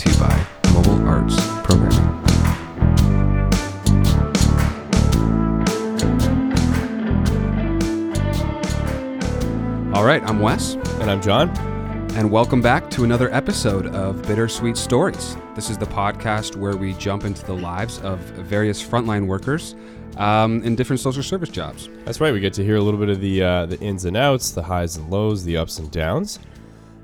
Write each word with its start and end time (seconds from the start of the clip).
to 0.00 0.10
you 0.10 0.18
by 0.18 0.46
Mobile 0.72 1.06
Arts 1.06 1.36
Programming. 1.62 2.16
All 9.92 10.04
right, 10.04 10.22
I'm 10.24 10.38
Wes, 10.38 10.74
And 11.00 11.10
I'm 11.10 11.20
John. 11.20 11.50
and 12.16 12.30
welcome 12.30 12.62
back 12.62 12.88
to 12.90 13.04
another 13.04 13.32
episode 13.34 13.86
of 13.88 14.22
Bittersweet 14.22 14.76
Stories. 14.76 15.36
This 15.54 15.68
is 15.68 15.76
the 15.76 15.86
podcast 15.86 16.54
where 16.56 16.76
we 16.76 16.92
jump 16.94 17.24
into 17.24 17.44
the 17.44 17.54
lives 17.54 17.98
of 18.00 18.18
various 18.20 18.82
frontline 18.82 19.26
workers 19.26 19.74
um, 20.16 20.62
in 20.62 20.76
different 20.76 21.00
social 21.00 21.22
service 21.22 21.48
jobs. 21.48 21.88
That's 22.04 22.20
right. 22.20 22.32
We 22.32 22.40
get 22.40 22.52
to 22.54 22.64
hear 22.64 22.76
a 22.76 22.80
little 22.80 23.00
bit 23.00 23.08
of 23.10 23.20
the 23.20 23.42
uh, 23.42 23.66
the 23.66 23.78
ins 23.80 24.04
and 24.04 24.16
outs, 24.16 24.52
the 24.52 24.62
highs 24.62 24.96
and 24.96 25.10
lows, 25.10 25.44
the 25.44 25.56
ups 25.56 25.78
and 25.78 25.90
downs. 25.90 26.38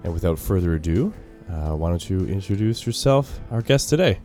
And 0.04 0.12
without 0.14 0.38
further 0.38 0.74
ado, 0.74 1.12
uh, 1.50 1.74
why 1.76 1.90
don't 1.90 2.08
you 2.08 2.26
introduce 2.26 2.86
yourself, 2.86 3.40
our 3.50 3.62
guest 3.62 3.88
today? 3.88 4.18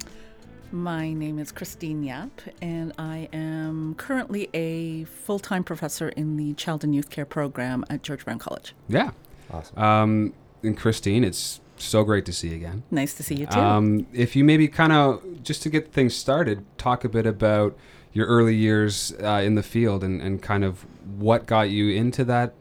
My 0.71 1.11
name 1.11 1.37
is 1.37 1.51
Christine 1.51 2.01
Yap, 2.03 2.29
and 2.61 2.93
I 2.97 3.27
am 3.33 3.95
currently 3.95 4.49
a 4.53 5.03
full 5.03 5.39
time 5.39 5.63
professor 5.63 6.09
in 6.09 6.37
the 6.37 6.53
Child 6.53 6.83
and 6.83 6.95
Youth 6.95 7.09
Care 7.09 7.25
program 7.25 7.83
at 7.89 8.03
George 8.03 8.23
Brown 8.23 8.39
College. 8.39 8.73
Yeah. 8.87 9.11
Awesome. 9.51 9.77
Um, 9.77 10.33
and 10.63 10.77
Christine, 10.77 11.25
it's 11.25 11.59
so 11.75 12.03
great 12.03 12.25
to 12.25 12.33
see 12.33 12.49
you 12.49 12.55
again. 12.55 12.83
Nice 12.89 13.13
to 13.15 13.23
see 13.23 13.35
you 13.35 13.47
too. 13.47 13.59
Um, 13.59 14.07
if 14.13 14.35
you 14.35 14.45
maybe 14.45 14.67
kind 14.67 14.93
of, 14.93 15.43
just 15.43 15.61
to 15.63 15.69
get 15.69 15.91
things 15.91 16.15
started, 16.15 16.63
talk 16.77 17.03
a 17.03 17.09
bit 17.09 17.25
about 17.25 17.77
your 18.13 18.27
early 18.27 18.55
years 18.55 19.13
uh, 19.21 19.41
in 19.43 19.55
the 19.55 19.63
field 19.63 20.03
and, 20.03 20.21
and 20.21 20.41
kind 20.41 20.63
of 20.63 20.85
what 21.17 21.45
got 21.47 21.69
you 21.69 21.89
into 21.89 22.23
that, 22.25 22.53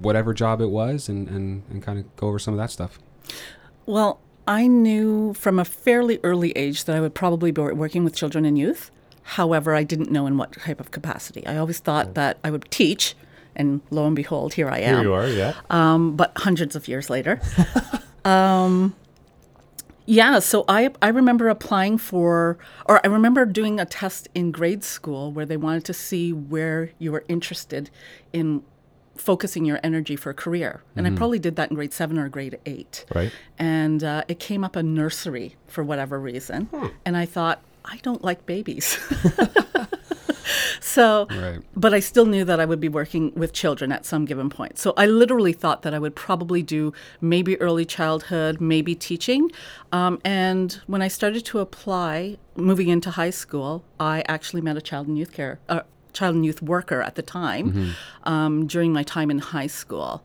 whatever 0.00 0.34
job 0.34 0.60
it 0.60 0.70
was, 0.70 1.08
and, 1.08 1.28
and, 1.28 1.62
and 1.70 1.82
kind 1.82 1.98
of 1.98 2.16
go 2.16 2.28
over 2.28 2.38
some 2.38 2.54
of 2.54 2.58
that 2.58 2.70
stuff. 2.70 2.98
Well, 3.86 4.20
I 4.46 4.66
knew 4.66 5.34
from 5.34 5.58
a 5.58 5.64
fairly 5.64 6.18
early 6.22 6.52
age 6.52 6.84
that 6.84 6.96
I 6.96 7.00
would 7.00 7.14
probably 7.14 7.52
be 7.52 7.62
working 7.62 8.04
with 8.04 8.14
children 8.14 8.44
and 8.44 8.58
youth. 8.58 8.90
However, 9.22 9.74
I 9.74 9.84
didn't 9.84 10.10
know 10.10 10.26
in 10.26 10.36
what 10.36 10.52
type 10.52 10.80
of 10.80 10.90
capacity. 10.90 11.46
I 11.46 11.56
always 11.56 11.78
thought 11.78 12.14
that 12.14 12.38
I 12.42 12.50
would 12.50 12.68
teach, 12.70 13.14
and 13.54 13.80
lo 13.90 14.06
and 14.06 14.16
behold, 14.16 14.54
here 14.54 14.68
I 14.68 14.78
am. 14.78 14.96
Here 14.96 15.04
you 15.04 15.12
are, 15.12 15.28
yeah. 15.28 15.54
um, 15.70 16.16
but 16.16 16.32
hundreds 16.36 16.74
of 16.74 16.88
years 16.88 17.08
later. 17.08 17.40
um, 18.24 18.96
yeah, 20.06 20.40
so 20.40 20.64
I 20.66 20.90
I 21.00 21.08
remember 21.08 21.48
applying 21.48 21.98
for, 21.98 22.58
or 22.86 23.00
I 23.04 23.08
remember 23.08 23.46
doing 23.46 23.78
a 23.78 23.84
test 23.84 24.28
in 24.34 24.50
grade 24.50 24.82
school 24.82 25.30
where 25.30 25.46
they 25.46 25.56
wanted 25.56 25.84
to 25.84 25.94
see 25.94 26.32
where 26.32 26.90
you 26.98 27.12
were 27.12 27.24
interested 27.28 27.90
in 28.32 28.64
focusing 29.22 29.64
your 29.64 29.78
energy 29.82 30.16
for 30.16 30.30
a 30.30 30.34
career, 30.34 30.82
and 30.96 31.06
I 31.06 31.10
probably 31.10 31.38
did 31.38 31.54
that 31.56 31.70
in 31.70 31.76
grade 31.76 31.92
seven 31.92 32.18
or 32.18 32.28
grade 32.28 32.58
eight. 32.66 33.04
Right. 33.14 33.32
And 33.58 34.02
uh, 34.02 34.24
it 34.28 34.38
came 34.38 34.64
up 34.64 34.74
a 34.76 34.82
nursery 34.82 35.54
for 35.68 35.82
whatever 35.84 36.18
reason, 36.18 36.68
and 37.06 37.16
I 37.16 37.26
thought 37.26 37.62
I 37.84 37.96
don't 38.02 38.22
like 38.22 38.46
babies. 38.46 38.98
so 40.80 41.26
Right. 41.30 41.60
but 41.76 41.94
I 41.94 42.00
still 42.00 42.26
knew 42.26 42.44
that 42.44 42.58
I 42.60 42.64
would 42.64 42.80
be 42.80 42.88
working 42.88 43.32
with 43.34 43.52
children 43.52 43.92
at 43.92 44.04
some 44.04 44.24
given 44.24 44.50
point. 44.50 44.78
So 44.78 44.92
I 44.96 45.06
literally 45.06 45.52
thought 45.52 45.82
that 45.82 45.94
I 45.94 45.98
would 45.98 46.14
probably 46.16 46.62
do 46.62 46.92
maybe 47.20 47.60
early 47.60 47.84
childhood, 47.84 48.60
maybe 48.60 48.94
teaching. 48.94 49.50
Um, 49.92 50.20
and 50.24 50.80
when 50.86 51.00
I 51.02 51.08
started 51.08 51.44
to 51.46 51.60
apply, 51.60 52.36
moving 52.56 52.88
into 52.88 53.10
high 53.10 53.30
school, 53.30 53.84
I 54.00 54.24
actually 54.28 54.62
met 54.62 54.76
a 54.76 54.82
child 54.82 55.06
and 55.08 55.16
youth 55.16 55.32
care, 55.32 55.58
uh, 55.68 55.80
child 56.12 56.34
and 56.36 56.44
youth 56.44 56.62
worker 56.62 57.00
at 57.02 57.14
the 57.14 57.22
time 57.22 57.94
um, 58.24 58.66
during 58.66 58.92
my 58.92 59.02
time 59.02 59.30
in 59.30 59.38
high 59.38 59.66
school. 59.66 60.24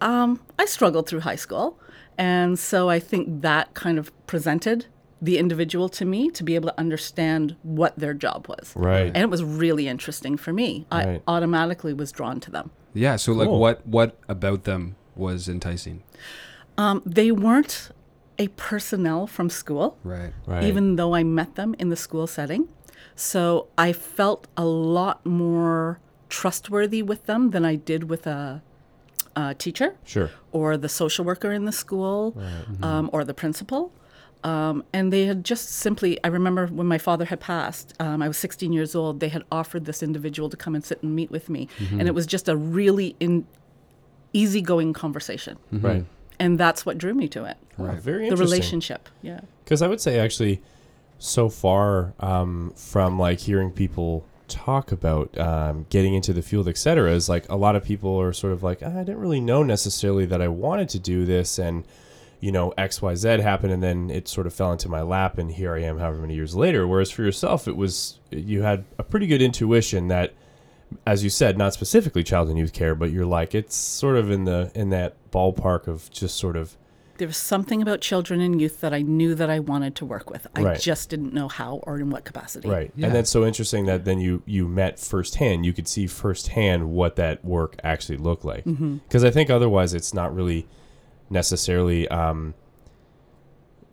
Um, 0.00 0.40
I 0.58 0.64
struggled 0.66 1.08
through 1.08 1.20
high 1.20 1.36
school. 1.36 1.78
And 2.18 2.58
so 2.58 2.88
I 2.88 2.98
think 3.00 3.42
that 3.42 3.74
kind 3.74 3.98
of 3.98 4.12
presented 4.26 4.86
the 5.20 5.38
individual 5.38 5.88
to 5.88 6.04
me 6.04 6.30
to 6.30 6.44
be 6.44 6.54
able 6.54 6.68
to 6.68 6.78
understand 6.78 7.56
what 7.62 7.98
their 7.98 8.14
job 8.14 8.46
was. 8.48 8.72
Right. 8.76 9.06
And 9.06 9.16
it 9.18 9.30
was 9.30 9.42
really 9.42 9.88
interesting 9.88 10.36
for 10.36 10.52
me. 10.52 10.86
I 10.92 11.20
automatically 11.26 11.94
was 11.94 12.12
drawn 12.12 12.40
to 12.40 12.50
them. 12.50 12.70
Yeah. 12.92 13.16
So, 13.16 13.32
like, 13.32 13.48
Cool. 13.48 13.58
what 13.58 13.86
what 13.86 14.18
about 14.28 14.64
them 14.64 14.96
was 15.16 15.48
enticing? 15.48 16.02
Um, 16.76 17.02
they 17.06 17.30
weren't 17.32 17.90
a 18.38 18.48
personnel 18.48 19.26
from 19.26 19.48
school, 19.48 19.96
Right. 20.04 20.32
Right. 20.46 20.64
even 20.64 20.96
though 20.96 21.14
I 21.14 21.22
met 21.24 21.54
them 21.54 21.74
in 21.78 21.88
the 21.88 21.96
school 21.96 22.26
setting. 22.26 22.68
So 23.16 23.68
I 23.78 23.92
felt 23.92 24.46
a 24.56 24.64
lot 24.64 25.24
more 25.24 26.00
trustworthy 26.28 27.02
with 27.02 27.26
them 27.26 27.50
than 27.50 27.64
I 27.64 27.76
did 27.76 28.04
with 28.10 28.26
a, 28.26 28.62
a 29.36 29.54
teacher 29.54 29.94
Sure. 30.04 30.30
or 30.52 30.76
the 30.76 30.88
social 30.88 31.24
worker 31.24 31.52
in 31.52 31.64
the 31.64 31.72
school 31.72 32.36
um, 32.82 33.08
or 33.12 33.24
the 33.24 33.34
principal. 33.34 33.92
Um, 34.42 34.84
and 34.92 35.10
they 35.12 35.24
had 35.26 35.42
just 35.44 35.70
simply, 35.70 36.22
I 36.22 36.28
remember 36.28 36.66
when 36.66 36.86
my 36.86 36.98
father 36.98 37.24
had 37.24 37.40
passed, 37.40 37.94
um, 37.98 38.20
I 38.20 38.28
was 38.28 38.36
16 38.36 38.72
years 38.74 38.94
old, 38.94 39.20
they 39.20 39.30
had 39.30 39.42
offered 39.50 39.86
this 39.86 40.02
individual 40.02 40.50
to 40.50 40.56
come 40.56 40.74
and 40.74 40.84
sit 40.84 41.02
and 41.02 41.14
meet 41.16 41.30
with 41.30 41.48
me. 41.48 41.68
And 41.90 42.06
it 42.08 42.14
was 42.14 42.26
just 42.26 42.48
a 42.48 42.56
really 42.56 43.16
in, 43.20 43.46
easygoing 44.34 44.92
conversation. 44.92 45.56
Right. 45.72 46.04
And 46.38 46.58
that's 46.58 46.84
what 46.84 46.98
drew 46.98 47.14
me 47.14 47.28
to 47.28 47.44
it. 47.44 47.56
Oh, 47.78 47.84
Right. 47.84 47.98
very 47.98 48.24
interesting. 48.24 48.36
The 48.46 48.50
relationship. 48.50 49.08
Yeah. 49.22 49.40
Because 49.64 49.80
I 49.82 49.86
would 49.88 50.00
say 50.00 50.18
actually, 50.18 50.60
so 51.24 51.48
far 51.48 52.12
um, 52.20 52.72
from 52.76 53.18
like 53.18 53.40
hearing 53.40 53.70
people 53.70 54.26
talk 54.46 54.92
about 54.92 55.36
um, 55.38 55.86
getting 55.88 56.14
into 56.14 56.34
the 56.34 56.42
field, 56.42 56.68
etc., 56.68 57.12
is 57.12 57.28
like 57.28 57.48
a 57.48 57.56
lot 57.56 57.76
of 57.76 57.82
people 57.82 58.20
are 58.20 58.32
sort 58.32 58.52
of 58.52 58.62
like, 58.62 58.80
"Ah, 58.82 59.00
I 59.00 59.04
didn't 59.04 59.20
really 59.20 59.40
know 59.40 59.62
necessarily 59.62 60.26
that 60.26 60.42
I 60.42 60.48
wanted 60.48 60.90
to 60.90 60.98
do 60.98 61.24
this, 61.24 61.58
and 61.58 61.84
you 62.40 62.52
know 62.52 62.74
X 62.76 63.00
Y 63.00 63.14
Z 63.14 63.40
happened, 63.40 63.72
and 63.72 63.82
then 63.82 64.10
it 64.10 64.28
sort 64.28 64.46
of 64.46 64.52
fell 64.52 64.70
into 64.70 64.88
my 64.88 65.00
lap, 65.00 65.38
and 65.38 65.50
here 65.50 65.74
I 65.74 65.82
am, 65.82 65.98
however 65.98 66.18
many 66.18 66.34
years 66.34 66.54
later. 66.54 66.86
Whereas 66.86 67.10
for 67.10 67.22
yourself, 67.22 67.66
it 67.66 67.76
was 67.76 68.18
you 68.30 68.62
had 68.62 68.84
a 68.98 69.02
pretty 69.02 69.26
good 69.26 69.42
intuition 69.42 70.08
that. 70.08 70.34
As 71.06 71.24
you 71.24 71.30
said, 71.30 71.58
not 71.58 71.74
specifically 71.74 72.22
child 72.22 72.48
and 72.50 72.56
youth 72.56 72.72
care, 72.72 72.94
but 72.94 73.10
you're 73.10 73.26
like 73.26 73.52
it's 73.52 73.74
sort 73.74 74.14
of 74.14 74.30
in 74.30 74.44
the 74.44 74.70
in 74.76 74.90
that 74.90 75.16
ballpark 75.32 75.88
of 75.88 76.08
just 76.12 76.36
sort 76.36 76.56
of 76.56 76.76
There 77.18 77.28
was 77.28 77.36
something 77.36 77.80
about 77.80 78.00
children 78.00 78.40
and 78.40 78.60
youth 78.60 78.80
that 78.80 78.92
I 78.92 79.02
knew 79.02 79.34
that 79.36 79.48
I 79.48 79.60
wanted 79.60 79.94
to 79.96 80.04
work 80.04 80.30
with. 80.30 80.46
I 80.56 80.62
Right. 80.62 80.80
just 80.80 81.08
didn't 81.10 81.32
know 81.32 81.48
how 81.48 81.76
or 81.84 81.98
in 82.00 82.10
what 82.10 82.24
capacity. 82.24 82.68
Right. 82.68 82.90
Yeah. 82.96 83.06
And 83.06 83.14
that's 83.14 83.30
so 83.30 83.44
interesting 83.46 83.86
that 83.86 84.04
then 84.04 84.18
you 84.20 84.42
you 84.46 84.66
met 84.66 84.98
firsthand. 84.98 85.64
You 85.64 85.72
could 85.72 85.86
see 85.88 86.06
firsthand 86.06 86.90
what 86.90 87.16
that 87.16 87.44
work 87.44 87.76
actually 87.84 88.18
looked 88.18 88.44
like. 88.44 88.64
Because 88.64 89.22
I 89.24 89.30
think 89.30 89.48
otherwise 89.50 89.94
it's 89.94 90.12
not 90.12 90.34
really 90.34 90.66
necessarily 91.30 92.08
um, 92.08 92.54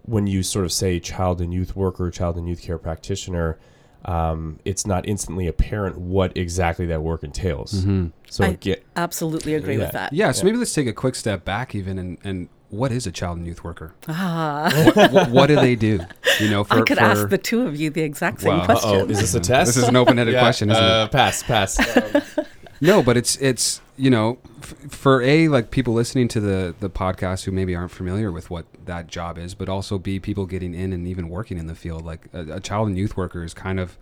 when 0.03 0.25
you 0.27 0.41
sort 0.43 0.65
of 0.65 0.71
say 0.71 0.99
child 0.99 1.41
and 1.41 1.53
youth 1.53 1.75
worker, 1.75 2.09
child 2.09 2.37
and 2.37 2.47
youth 2.47 2.61
care 2.61 2.77
practitioner. 2.77 3.57
Um, 4.03 4.57
it's 4.65 4.87
not 4.87 5.07
instantly 5.07 5.45
apparent 5.45 5.95
what 5.95 6.35
exactly 6.35 6.87
that 6.87 7.03
work 7.03 7.23
entails. 7.23 7.85
So 8.31 8.43
I 8.43 8.53
get 8.53 8.83
absolutely 8.95 9.53
agree 9.53 9.77
Yeah. 9.77 9.83
with 9.83 9.91
that. 9.91 10.11
Yeah. 10.11 10.31
So 10.31 10.43
maybe 10.43 10.57
let's 10.57 10.73
take 10.73 10.87
a 10.87 10.93
quick 10.93 11.13
step 11.13 11.45
back, 11.45 11.75
even, 11.75 11.99
and 11.99 12.17
and 12.23 12.49
what 12.71 12.91
is 12.91 13.05
a 13.05 13.11
child 13.11 13.37
and 13.37 13.45
youth 13.45 13.63
worker? 13.63 13.93
Ah, 14.07 14.71
what, 14.95 15.11
what, 15.11 15.29
what 15.29 15.47
do 15.47 15.55
they 15.55 15.75
do? 15.75 15.99
You 16.39 16.49
know, 16.49 16.63
for 16.65 16.79
I 16.79 16.81
could 16.81 16.97
for, 16.97 17.03
ask 17.03 17.29
the 17.29 17.37
two 17.37 17.67
of 17.67 17.75
you 17.79 17.89
the 17.89 18.01
exact 18.01 18.41
same 18.41 18.57
Well, 18.57 18.65
question. 18.65 18.89
oh, 18.91 19.05
is 19.05 19.19
this 19.19 19.35
a 19.35 19.39
test? 19.39 19.67
This 19.75 19.77
is 19.77 19.87
an 19.89 19.95
open-ended 19.95 20.33
Yeah, 20.33 20.41
question, 20.41 20.71
isn't 20.71 20.83
uh, 20.83 21.05
it? 21.05 21.11
Pass, 21.11 21.43
pass. 21.43 21.77
No, 22.83 23.03
but 23.03 23.15
it's 23.15 23.35
it's 23.37 23.79
you 23.95 24.09
know 24.09 24.39
f- 24.57 24.73
for 24.89 25.21
a 25.21 25.47
like 25.49 25.69
people 25.69 25.93
listening 25.93 26.27
to 26.29 26.39
the 26.39 26.73
the 26.79 26.89
podcast 26.89 27.43
who 27.43 27.51
maybe 27.51 27.75
aren't 27.75 27.91
familiar 27.91 28.31
with 28.31 28.49
what 28.49 28.65
that 28.85 29.05
job 29.05 29.37
is, 29.37 29.53
but 29.53 29.69
also 29.69 29.99
b 29.99 30.19
people 30.19 30.47
getting 30.47 30.73
in 30.73 30.91
and 30.91 31.07
even 31.07 31.29
working 31.29 31.59
in 31.59 31.67
the 31.67 31.75
field. 31.75 32.03
Like 32.03 32.21
a, 32.33 32.53
a 32.53 32.59
child 32.59 32.87
and 32.87 32.97
youth 32.97 33.15
worker 33.15 33.43
is 33.43 33.53
kind 33.53 33.79
of 33.79 33.99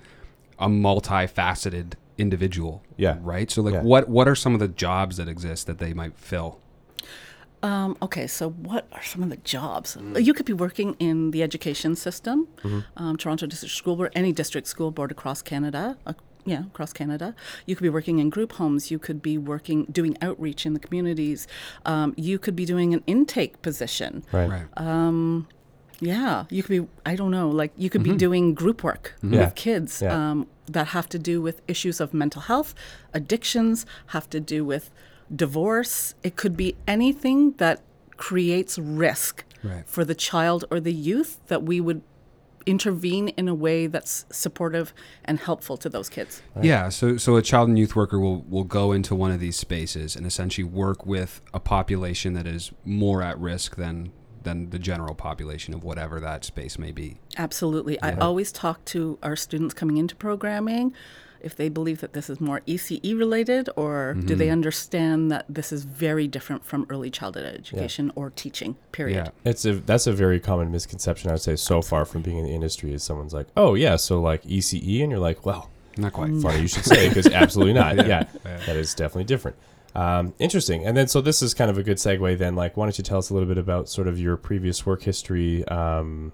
a 0.60 0.70
multifaceted 0.70 1.96
individual. 2.18 2.82
Yeah. 2.96 3.18
Right. 3.22 3.52
So 3.52 3.62
like, 3.62 3.74
Yeah. 3.74 3.82
what 3.82 4.08
what 4.08 4.30
are 4.30 4.36
some 4.36 4.54
of 4.54 4.62
the 4.62 4.70
jobs 4.70 5.18
that 5.18 5.28
exist 5.28 5.68
that 5.68 5.80
they 5.80 5.94
might 5.94 6.16
fill? 6.18 6.60
Um, 7.62 7.98
okay, 8.02 8.26
so 8.28 8.50
what 8.52 8.88
are 8.94 9.04
some 9.04 9.22
of 9.24 9.30
the 9.30 9.38
jobs? 9.38 9.96
Mm. 9.98 10.24
You 10.24 10.34
could 10.34 10.46
be 10.46 10.54
working 10.54 10.96
in 11.00 11.32
the 11.32 11.44
education 11.44 11.96
system, 11.96 12.48
Mm-hmm. 12.64 12.80
um, 12.98 13.18
Toronto 13.18 13.46
District 13.48 13.76
School 13.76 13.96
Board, 13.98 14.12
any 14.16 14.32
district 14.32 14.68
school 14.68 14.92
board 14.92 15.12
across 15.12 15.42
Canada. 15.42 15.98
Uh, 16.06 16.14
yeah, 16.46 16.64
across 16.68 16.94
Canada. 16.94 17.36
You 17.66 17.76
could 17.76 17.84
be 17.84 17.90
working 17.90 18.20
in 18.20 18.30
group 18.30 18.54
homes. 18.54 18.90
You 18.90 18.98
could 18.98 19.22
be 19.22 19.38
working, 19.38 19.86
doing 19.92 20.18
outreach 20.22 20.66
in 20.66 20.74
the 20.74 20.80
communities. 20.80 21.48
Um, 21.86 22.14
you 22.18 22.40
could 22.40 22.56
be 22.56 22.66
doing 22.66 22.94
an 22.94 23.04
intake 23.08 23.62
position. 23.62 24.24
right. 24.32 24.50
Right. 24.50 24.68
Uh, 24.78 25.42
Yeah, 26.02 26.46
you 26.50 26.64
could 26.64 26.76
be, 26.82 26.88
I 27.06 27.16
don't 27.18 27.30
know, 27.32 27.50
like 27.50 27.74
you 27.76 27.90
could 27.90 28.04
be 28.04 28.16
doing 28.16 28.54
group 28.54 28.84
work 28.86 29.16
Yeah. 29.22 29.44
with 29.44 29.56
kids 29.56 30.02
Yeah. 30.02 30.16
um, 30.16 30.48
that 30.72 30.88
have 30.88 31.10
to 31.10 31.20
do 31.20 31.42
with 31.42 31.62
issues 31.68 32.00
of 32.00 32.14
mental 32.14 32.42
health, 32.44 32.74
addictions, 33.14 33.86
have 34.08 34.30
to 34.30 34.40
do 34.40 34.64
with 34.64 34.92
divorce. 35.36 36.16
It 36.24 36.36
could 36.36 36.56
be 36.58 36.76
anything 36.88 37.54
that 37.54 37.82
creates 38.18 38.78
risk 38.78 39.46
Right. 39.64 39.84
for 39.88 40.06
the 40.06 40.16
child 40.16 40.66
or 40.72 40.80
the 40.80 40.94
youth 40.94 41.38
that 41.48 41.64
we 41.64 41.82
would 41.82 42.02
intervene 42.66 43.30
in 43.30 43.48
a 43.48 43.56
way 43.56 43.88
that's 43.88 44.26
supportive 44.32 44.94
and 45.26 45.40
helpful 45.40 45.76
to 45.78 45.90
those 45.90 46.08
kids. 46.10 46.42
Yeah, 46.62 46.90
so 46.90 47.18
so 47.18 47.36
a 47.36 47.42
child 47.42 47.68
and 47.70 47.78
youth 47.80 47.96
worker 47.96 48.20
will 48.20 48.42
will 48.50 48.64
go 48.64 48.92
into 48.92 49.16
one 49.16 49.32
of 49.32 49.40
these 49.40 49.56
spaces 49.58 50.16
and 50.16 50.26
essentially 50.26 50.64
work 50.66 51.06
with 51.06 51.42
a 51.54 51.60
population 51.60 52.34
that 52.34 52.46
is 52.48 52.72
more 52.86 53.22
at 53.22 53.40
risk 53.40 53.76
than 53.76 54.12
than 54.44 54.70
the 54.70 54.80
general 54.80 55.16
population 55.16 55.74
of 55.74 55.84
whatever 55.84 56.20
that 56.22 56.46
space 56.46 56.78
may 56.80 56.92
be. 56.92 57.18
Absolutely. 57.38 58.00
I 58.02 58.14
always 58.14 58.52
talk 58.54 58.86
to 58.86 59.18
our 59.22 59.36
students 59.36 59.74
coming 59.74 59.98
into 59.98 60.16
programming 60.16 60.94
if 61.42 61.56
they 61.56 61.70
believe 61.70 62.02
that 62.02 62.14
this 62.14 62.30
is 62.30 62.40
more 62.42 62.62
ECE 62.68 63.18
related 63.18 63.70
or 63.76 64.14
do 64.14 64.36
they 64.36 64.50
understand 64.50 65.32
that 65.32 65.46
this 65.50 65.72
is 65.72 65.84
very 65.86 66.28
different 66.28 66.66
from 66.66 66.86
early 66.90 67.10
childhood 67.10 67.46
education 67.46 68.12
or 68.16 68.30
teaching, 68.30 68.76
period. 68.92 69.26
Yeah. 69.26 69.50
It's 69.52 69.66
a 69.66 69.74
that's 69.76 70.08
a 70.08 70.14
very 70.14 70.40
common 70.40 70.72
misconception 70.72 71.30
I 71.30 71.34
would 71.34 71.42
say 71.42 71.56
so 71.56 71.82
far 71.82 72.06
from 72.06 72.22
being 72.22 72.38
in 72.38 72.46
the 72.46 72.52
industry 72.54 72.94
is 72.94 73.04
someone's 73.04 73.34
like, 73.34 73.48
oh 73.58 73.76
yeah, 73.76 73.96
so 73.96 74.22
like 74.22 74.44
ECE, 74.44 75.02
and 75.02 75.12
you're 75.12 75.20
like, 75.20 75.46
well, 75.46 75.70
Not 75.98 76.14
quite. 76.14 76.34
funny 76.42 76.62
you 76.62 76.68
should 76.68 76.86
say 76.86 77.10
because 77.10 77.28
absolutely 77.28 77.74
not. 77.74 77.96
Yeah. 77.98 78.06
Yeah, 78.08 78.24
Yeah. 78.46 78.58
that 78.66 78.76
is 78.76 78.94
definitely 78.94 79.26
different. 79.26 79.58
Um, 79.96 80.34
interesting. 80.40 80.86
And 80.86 80.96
then 80.96 81.08
so 81.08 81.20
this 81.20 81.42
is 81.42 81.54
kind 81.54 81.72
of 81.72 81.78
a 81.78 81.84
good 81.84 81.98
segue. 81.98 82.38
Then, 82.38 82.56
like, 82.56 82.78
why 82.78 82.86
don't 82.86 82.98
you 82.98 83.04
tell 83.04 83.18
us 83.18 83.32
a 83.32 83.34
little 83.34 83.50
bit 83.50 83.58
about 83.58 83.90
sort 83.90 84.08
of 84.08 84.20
your 84.20 84.38
previous 84.38 84.86
work 84.86 85.02
history? 85.02 85.68
Um, 85.68 86.32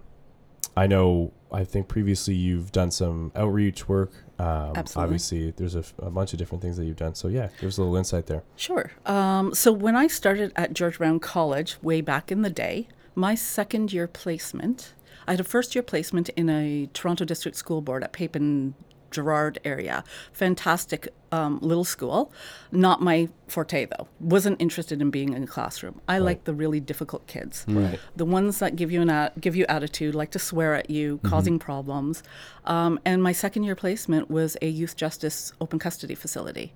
I 0.76 0.88
know. 0.88 1.32
I 1.52 1.64
think 1.64 1.88
previously 1.88 2.34
you've 2.34 2.72
done 2.72 2.92
some 2.92 3.32
outreach 3.36 3.88
work. 3.88 4.12
Um, 4.40 4.74
Absolutely. 4.76 5.04
Obviously, 5.04 5.52
there's 5.52 5.76
a 5.76 5.84
bunch 6.10 6.34
of 6.34 6.40
different 6.40 6.62
things 6.62 6.76
that 6.76 6.86
you've 6.86 6.98
done. 6.98 7.16
So 7.16 7.30
yeah, 7.30 7.48
give 7.62 7.70
us 7.70 7.78
a 7.78 7.82
little 7.82 7.96
insight 7.96 8.26
there. 8.26 8.44
Sure. 8.58 8.92
Um, 9.06 9.54
so 9.54 9.72
when 9.72 9.96
I 9.96 10.08
started 10.08 10.52
at 10.58 10.74
George 10.74 10.98
Brown 10.98 11.20
College 11.20 11.78
way 11.82 12.02
back 12.02 12.32
in 12.32 12.42
the 12.42 12.50
day, 12.50 12.90
my 13.14 13.36
second 13.36 13.94
year 13.94 14.08
placement, 14.08 14.94
I 15.28 15.32
had 15.32 15.40
a 15.40 15.46
first 15.46 15.76
year 15.76 15.84
placement 15.84 16.30
in 16.30 16.50
a 16.50 16.90
Toronto 16.94 17.24
District 17.24 17.56
School 17.56 17.82
Board 17.82 18.04
at 18.04 18.12
Papin 18.12 18.74
Gerrard 19.16 19.60
area. 19.64 20.04
Fantastic 20.34 21.08
um, 21.32 21.60
little 21.62 21.84
school. 21.84 22.32
Not 22.72 23.02
my 23.02 23.30
forte 23.48 23.86
though. 23.86 24.08
Wasn't 24.20 24.62
interested 24.62 25.02
in 25.02 25.10
being 25.10 25.34
in 25.34 25.44
a 25.44 25.48
classroom. 25.48 26.02
I 26.08 26.18
like 26.20 26.44
the 26.44 26.54
really 26.54 26.80
difficult 26.80 27.28
kids. 27.28 27.66
Right. 27.68 28.00
The 28.16 28.26
ones 28.26 28.60
that 28.60 28.76
give 28.76 28.92
you 28.92 29.02
an 29.02 29.10
a- 29.10 29.32
give 29.40 29.56
you 29.56 29.66
attitude, 29.68 30.16
like 30.16 30.32
to 30.32 30.40
swear 30.40 30.76
at 30.76 30.90
you, 30.90 31.20
causing 31.24 31.60
problems. 31.60 32.24
Um, 32.66 33.00
and 33.06 33.22
my 33.24 33.34
second 33.34 33.64
year 33.64 33.76
placement 33.76 34.30
was 34.30 34.58
a 34.62 34.68
youth 34.68 34.96
justice 34.96 35.52
open 35.60 35.80
custody 35.80 36.16
facility. 36.16 36.74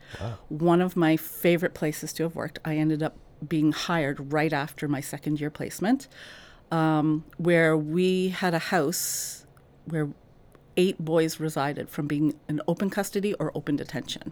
One 0.50 0.82
of 0.82 0.96
my 0.96 1.18
favorite 1.18 1.74
places 1.74 2.14
to 2.14 2.24
have 2.24 2.36
worked. 2.36 2.60
I 2.66 2.78
ended 2.78 3.02
up 3.04 3.16
being 3.48 3.72
hired 3.72 4.34
right 4.34 4.54
after 4.54 4.88
my 4.88 5.02
second 5.02 5.40
year 5.40 5.50
placement, 5.50 6.08
um, 6.72 7.24
where 7.38 7.76
we 7.78 8.30
had 8.30 8.54
a 8.54 8.60
house 8.60 9.46
where 9.86 10.10
eight 10.84 10.98
boys 11.14 11.40
resided 11.40 11.86
from 11.90 12.08
being 12.08 12.28
in 12.48 12.62
open 12.68 12.90
custody 12.90 13.32
or 13.36 13.52
open 13.60 13.76
detention. 13.76 14.26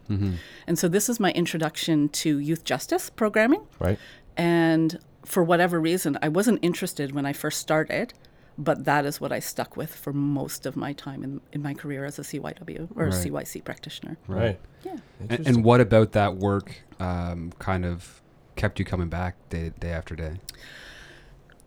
And 0.68 0.80
so 0.82 0.88
this 0.88 1.10
is 1.12 1.20
my 1.20 1.32
introduction 1.44 2.10
to 2.22 2.30
youth 2.50 2.64
justice 2.64 3.10
programming. 3.22 3.64
Right. 3.80 4.00
And 4.38 4.90
for 5.26 5.44
whatever 5.44 5.78
reason, 5.92 6.18
I 6.22 6.30
wasn't 6.30 6.60
interested 6.70 7.08
when 7.14 7.26
I 7.32 7.34
first 7.34 7.60
started, 7.60 8.14
but 8.58 8.86
that 8.86 9.04
is 9.06 9.20
what 9.22 9.32
I 9.38 9.40
stuck 9.40 9.76
with 9.76 9.94
for 10.04 10.14
most 10.14 10.66
of 10.66 10.76
my 10.76 10.94
time 10.94 11.24
in, 11.24 11.42
in 11.52 11.62
my 11.62 11.74
career 11.74 12.06
as 12.06 12.18
a 12.18 12.24
CYW 12.24 12.88
or 12.96 13.06
Right. 13.06 13.14
CYC 13.14 13.64
practitioner. 13.70 14.16
Right. 14.28 14.58
Yeah. 14.84 14.98
And, 15.30 15.48
and 15.48 15.64
what 15.64 15.82
about 15.82 16.14
that 16.14 16.38
work 16.38 16.68
um, 17.00 17.52
kind 17.60 17.86
of 17.86 18.22
kept 18.56 18.80
you 18.80 18.86
coming 18.86 19.10
back 19.10 19.36
day, 19.50 19.74
day 19.80 19.92
after 19.92 20.16
day? 20.16 20.34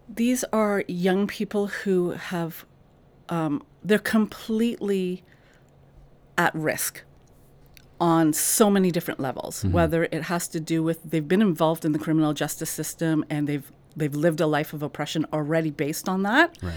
These 0.09 0.43
are 0.53 0.83
young 0.89 1.27
people 1.27 1.69
who 1.69 2.11
have, 2.13 2.65
um, 3.31 3.63
they're 3.83 3.99
completely 3.99 5.23
at 6.37 6.55
risk 6.55 7.03
on 8.01 8.33
so 8.33 8.71
many 8.71 8.91
different 8.91 9.21
levels. 9.21 9.65
Whether 9.65 10.05
it 10.05 10.23
has 10.25 10.49
to 10.49 10.61
do 10.61 10.83
with 10.83 10.99
they've 11.11 11.27
been 11.27 11.43
involved 11.43 11.85
in 11.85 11.93
the 11.93 11.99
criminal 11.99 12.33
justice 12.33 12.71
system 12.71 13.25
and 13.31 13.47
they've 13.49 13.71
they've 13.97 14.15
lived 14.15 14.41
a 14.41 14.47
life 14.47 14.73
of 14.73 14.83
oppression 14.83 15.27
already 15.33 15.71
based 15.71 16.09
on 16.09 16.23
that, 16.23 16.57
Right. 16.63 16.75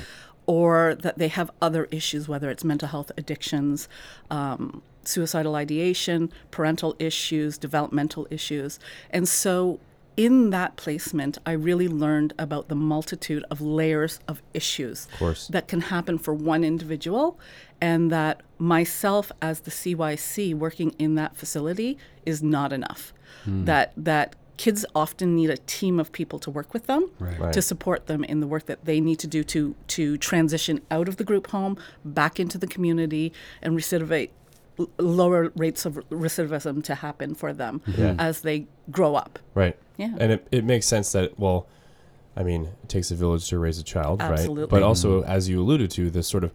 or 0.48 0.96
that 0.96 1.18
they 1.20 1.28
have 1.30 1.50
other 1.62 1.86
issues, 1.92 2.28
whether 2.28 2.50
it's 2.50 2.64
mental 2.64 2.88
health 2.90 3.12
addictions, 3.18 3.88
um, 4.32 4.82
suicidal 5.06 5.56
ideation, 5.56 6.32
parental 6.52 6.96
issues, 7.00 7.58
developmental 7.58 8.28
issues. 8.32 8.80
And 9.12 9.28
so 9.30 9.80
in 10.16 10.50
that 10.52 10.76
placement, 10.76 11.38
I 11.46 11.54
really 11.54 11.88
learned 11.88 12.34
about 12.38 12.68
the 12.70 12.76
multitude 12.76 13.44
of 13.50 13.62
layers 13.62 14.20
of 14.28 14.42
issues 14.54 15.08
course. 15.18 15.48
that 15.48 15.68
can 15.68 15.82
happen 15.82 16.18
for 16.18 16.34
one 16.34 16.64
individual, 16.64 17.40
and 17.82 18.12
that 18.12 18.42
myself 18.60 19.32
as 19.42 19.62
the 19.62 19.72
CYC 19.72 20.54
working 20.54 20.96
in 21.00 21.16
that 21.16 21.36
facility 21.36 21.98
is 22.26 22.42
not 22.44 22.72
enough. 22.72 23.14
Hmm. 23.44 23.66
That 23.66 23.92
that 23.98 24.36
kids 24.56 24.86
often 24.94 25.36
need 25.36 25.50
a 25.50 25.58
team 25.58 26.00
of 26.00 26.12
people 26.12 26.38
to 26.38 26.52
work 26.52 26.74
with 26.76 26.86
them 26.86 27.10
Right. 27.20 27.40
Right. 27.40 27.54
to 27.54 27.62
support 27.62 28.06
them 28.06 28.24
in 28.24 28.40
the 28.40 28.46
work 28.46 28.68
that 28.68 28.86
they 28.86 29.02
need 29.02 29.18
to 29.20 29.28
do 29.28 29.44
to 29.46 29.74
to 29.88 30.16
transition 30.18 30.80
out 30.92 31.08
of 31.08 31.18
the 31.18 31.24
group 31.24 31.48
home 31.48 31.76
back 32.06 32.40
into 32.40 32.60
the 32.60 32.68
community 32.68 33.34
and 33.64 33.76
recidivate 33.76 34.30
l- 34.80 34.90
lower 34.98 35.52
rates 35.56 35.86
of 35.86 35.96
recidivism 36.10 36.84
to 36.86 36.96
happen 36.96 37.36
for 37.36 37.54
them 37.54 37.82
Yeah. 37.98 38.16
as 38.20 38.42
they 38.42 38.68
grow 38.92 39.16
up. 39.16 39.40
Right. 39.54 39.78
Yeah. 39.98 40.14
And 40.20 40.32
it, 40.32 40.48
it 40.52 40.64
makes 40.64 40.86
sense 40.88 41.12
that, 41.12 41.38
well, 41.40 41.68
I 42.36 42.44
mean, 42.44 42.70
it 42.84 42.90
takes 42.90 43.12
a 43.12 43.16
village 43.16 43.48
to 43.50 43.60
raise 43.60 43.78
a 43.80 43.84
child, 43.84 44.22
right? 44.22 44.32
Absolutely. 44.32 44.68
But 44.72 44.82
also, 44.84 45.24
as 45.24 45.48
you 45.50 45.62
alluded 45.62 45.92
to, 45.92 46.10
this 46.10 46.28
sort 46.28 46.44
of 46.44 46.52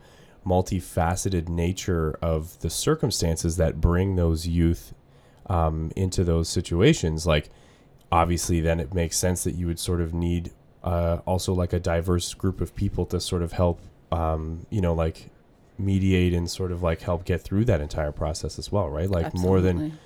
multifaceted 0.62 1.49
nature 1.49 2.19
of 2.20 2.59
the 2.61 2.70
circumstances 2.70 3.56
that 3.56 3.81
bring 3.81 4.17
those 4.17 4.47
youth 4.47 4.93
um, 5.47 5.93
into 5.97 6.25
those 6.25 6.49
situations. 6.49 7.26
Like, 7.26 7.50
obviously, 8.11 8.61
then 8.61 8.81
it 8.81 8.93
makes 8.94 9.17
sense 9.17 9.44
that 9.44 9.55
you 9.55 9.67
would 9.67 9.79
sort 9.79 10.00
of 10.00 10.12
need 10.12 10.50
uh, 10.82 11.19
also 11.26 11.53
like 11.55 11.73
a 11.73 11.81
diverse 11.81 12.35
group 12.35 12.61
of 12.61 12.75
people 12.75 13.06
to 13.06 13.20
sort 13.20 13.43
of 13.43 13.53
help, 13.53 13.81
um, 14.11 14.67
you 14.70 14.81
know, 14.81 14.94
like 14.94 15.31
mediate 15.79 16.35
and 16.35 16.51
sort 16.51 16.73
of 16.73 16.83
like 16.83 17.03
help 17.03 17.25
get 17.25 17.41
through 17.41 17.65
that 17.67 17.81
entire 17.81 18.13
process 18.13 18.59
as 18.59 18.73
well, 18.73 18.89
right? 18.89 19.09
Like 19.09 19.35
more 19.35 19.61
than 19.61 19.77
Absolutely. 19.77 19.99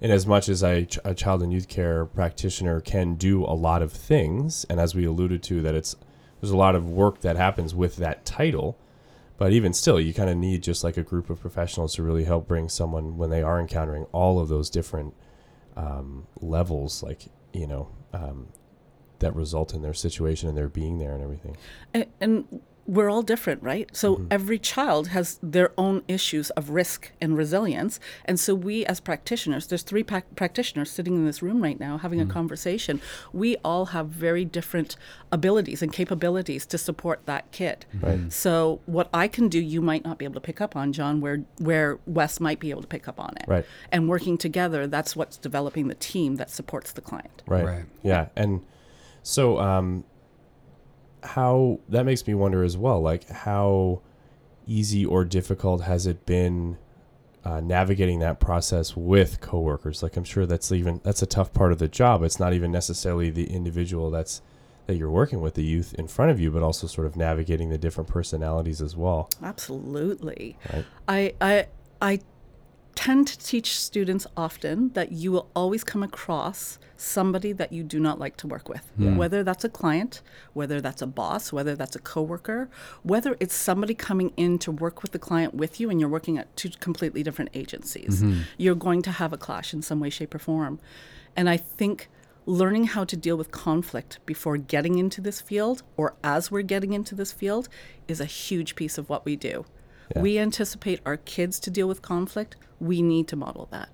in 0.00 0.10
as 0.10 0.26
much 0.26 0.48
as 0.48 0.64
I, 0.64 0.86
a 1.04 1.14
child 1.14 1.42
and 1.42 1.52
youth 1.52 1.68
care 1.68 2.04
practitioner 2.06 2.80
can 2.80 3.14
do 3.14 3.44
a 3.44 3.52
lot 3.54 3.82
of 3.82 3.92
things, 3.92 4.64
and 4.70 4.80
as 4.80 4.94
we 4.94 5.04
alluded 5.04 5.42
to, 5.44 5.60
that 5.62 5.74
it's 5.74 5.96
there's 6.40 6.52
a 6.52 6.56
lot 6.56 6.74
of 6.74 6.88
work 6.88 7.20
that 7.22 7.36
happens 7.36 7.74
with 7.74 7.96
that 7.96 8.24
title, 8.24 8.78
but 9.38 9.52
even 9.52 9.72
still, 9.72 10.00
you 10.00 10.14
kind 10.14 10.30
of 10.30 10.36
need 10.36 10.62
just 10.62 10.84
like 10.84 10.96
a 10.96 11.02
group 11.02 11.30
of 11.30 11.40
professionals 11.40 11.94
to 11.96 12.02
really 12.02 12.24
help 12.24 12.46
bring 12.46 12.68
someone 12.68 13.16
when 13.16 13.30
they 13.30 13.42
are 13.42 13.60
encountering 13.60 14.04
all 14.12 14.38
of 14.38 14.48
those 14.48 14.70
different 14.70 15.14
um, 15.76 16.26
levels, 16.40 17.02
like 17.02 17.26
you 17.52 17.66
know, 17.66 17.88
um, 18.12 18.48
that 19.18 19.34
result 19.34 19.74
in 19.74 19.82
their 19.82 19.94
situation 19.94 20.48
and 20.48 20.56
their 20.56 20.68
being 20.68 20.98
there 20.98 21.12
and 21.12 21.22
everything. 21.22 21.56
And, 21.92 22.06
and 22.20 22.60
we're 22.88 23.10
all 23.10 23.20
different, 23.20 23.62
right? 23.62 23.88
So 23.94 24.26
every 24.30 24.58
child 24.58 25.08
has 25.08 25.38
their 25.42 25.72
own 25.76 26.02
issues 26.08 26.48
of 26.50 26.70
risk 26.70 27.12
and 27.20 27.36
resilience. 27.36 28.00
And 28.24 28.40
so 28.40 28.54
we, 28.54 28.86
as 28.86 28.98
practitioners, 28.98 29.66
there's 29.66 29.82
three 29.82 30.02
pa- 30.02 30.22
practitioners 30.36 30.90
sitting 30.90 31.14
in 31.14 31.26
this 31.26 31.42
room 31.42 31.62
right 31.62 31.78
now 31.78 31.98
having 31.98 32.18
a 32.18 32.24
conversation. 32.24 33.02
We 33.30 33.58
all 33.62 33.86
have 33.86 34.06
very 34.08 34.46
different 34.46 34.96
abilities 35.30 35.82
and 35.82 35.92
capabilities 35.92 36.64
to 36.64 36.78
support 36.78 37.26
that 37.26 37.52
kid. 37.52 37.84
Right. 38.00 38.32
So 38.32 38.80
what 38.86 39.10
I 39.12 39.28
can 39.28 39.50
do, 39.50 39.60
you 39.60 39.82
might 39.82 40.02
not 40.02 40.16
be 40.16 40.24
able 40.24 40.34
to 40.36 40.40
pick 40.40 40.62
up 40.62 40.74
on, 40.74 40.94
John, 40.94 41.20
where 41.20 41.44
where 41.58 41.98
Wes 42.06 42.40
might 42.40 42.58
be 42.58 42.70
able 42.70 42.80
to 42.80 42.88
pick 42.88 43.06
up 43.06 43.20
on 43.20 43.34
it. 43.36 43.44
Right. 43.46 43.66
And 43.92 44.08
working 44.08 44.38
together, 44.38 44.86
that's 44.86 45.14
what's 45.14 45.36
developing 45.36 45.88
the 45.88 45.94
team 45.94 46.36
that 46.36 46.48
supports 46.48 46.92
the 46.92 47.02
client. 47.02 47.42
Right. 47.46 47.66
Right. 47.66 47.84
Yeah. 48.02 48.28
And 48.34 48.64
so 49.22 49.58
um 49.58 50.04
how 51.22 51.80
that 51.88 52.04
makes 52.04 52.26
me 52.26 52.34
wonder 52.34 52.62
as 52.62 52.76
well, 52.76 53.00
like 53.00 53.28
how 53.28 54.00
easy 54.66 55.04
or 55.04 55.24
difficult 55.24 55.82
has 55.82 56.06
it 56.06 56.26
been 56.26 56.76
uh, 57.44 57.60
navigating 57.60 58.18
that 58.20 58.40
process 58.40 58.96
with 58.96 59.40
coworkers? 59.40 60.02
Like 60.02 60.16
I'm 60.16 60.24
sure 60.24 60.46
that's 60.46 60.70
even 60.72 61.00
that's 61.04 61.22
a 61.22 61.26
tough 61.26 61.52
part 61.52 61.72
of 61.72 61.78
the 61.78 61.88
job. 61.88 62.22
It's 62.22 62.38
not 62.38 62.52
even 62.52 62.70
necessarily 62.70 63.30
the 63.30 63.44
individual 63.52 64.10
that's 64.10 64.42
that 64.88 64.96
you're 64.96 65.10
working 65.10 65.42
with, 65.42 65.54
the 65.54 65.62
youth 65.62 65.94
in 65.94 66.08
front 66.08 66.30
of 66.30 66.40
you, 66.40 66.50
but 66.50 66.62
also 66.62 66.86
sort 66.86 67.06
of 67.06 67.14
navigating 67.14 67.68
the 67.68 67.76
different 67.76 68.08
personalities 68.08 68.80
as 68.80 68.96
well. 68.96 69.28
Absolutely. 69.42 70.56
Right. 70.72 70.84
I, 71.06 71.34
I, 71.42 71.66
I 72.00 72.20
tend 72.98 73.28
to 73.28 73.38
teach 73.38 73.78
students 73.78 74.26
often 74.36 74.88
that 74.94 75.12
you 75.12 75.30
will 75.30 75.48
always 75.54 75.84
come 75.84 76.02
across 76.02 76.80
somebody 76.96 77.52
that 77.52 77.72
you 77.72 77.84
do 77.84 78.00
not 78.00 78.18
like 78.18 78.36
to 78.36 78.48
work 78.48 78.68
with. 78.68 78.90
Whether 79.16 79.44
that's 79.44 79.62
a 79.62 79.68
client, 79.68 80.20
whether 80.52 80.80
that's 80.80 81.00
a 81.00 81.06
boss, 81.06 81.52
whether 81.52 81.76
that's 81.76 81.94
a 81.94 82.00
coworker, 82.00 82.68
whether 83.04 83.36
it's 83.38 83.54
somebody 83.54 83.94
coming 83.94 84.32
in 84.36 84.58
to 84.58 84.72
work 84.72 85.00
with 85.00 85.12
the 85.12 85.18
client 85.20 85.54
with 85.54 85.78
you 85.78 85.90
and 85.90 86.00
you're 86.00 86.08
working 86.08 86.38
at 86.38 86.56
two 86.56 86.70
completely 86.80 87.22
different 87.22 87.52
agencies. 87.54 88.20
Mm-hmm. 88.20 88.40
You're 88.56 88.74
going 88.74 89.02
to 89.02 89.12
have 89.12 89.32
a 89.32 89.38
clash 89.38 89.72
in 89.72 89.80
some 89.80 90.00
way, 90.00 90.10
shape, 90.10 90.34
or 90.34 90.40
form. 90.40 90.80
And 91.36 91.48
I 91.48 91.56
think 91.56 92.08
learning 92.46 92.84
how 92.94 93.04
to 93.04 93.16
deal 93.16 93.36
with 93.36 93.52
conflict 93.52 94.18
before 94.26 94.56
getting 94.56 94.98
into 94.98 95.20
this 95.20 95.40
field 95.40 95.84
or 95.96 96.16
as 96.24 96.50
we're 96.50 96.62
getting 96.62 96.94
into 96.94 97.14
this 97.14 97.30
field 97.30 97.68
is 98.08 98.20
a 98.20 98.24
huge 98.24 98.74
piece 98.74 98.98
of 98.98 99.08
what 99.08 99.24
we 99.24 99.36
do. 99.36 99.64
Yeah. 100.14 100.22
We 100.22 100.38
anticipate 100.38 101.00
our 101.04 101.16
kids 101.16 101.60
to 101.60 101.70
deal 101.70 101.88
with 101.88 102.02
conflict. 102.02 102.56
We 102.80 103.02
need 103.02 103.28
to 103.28 103.36
model 103.36 103.68
that. 103.70 103.90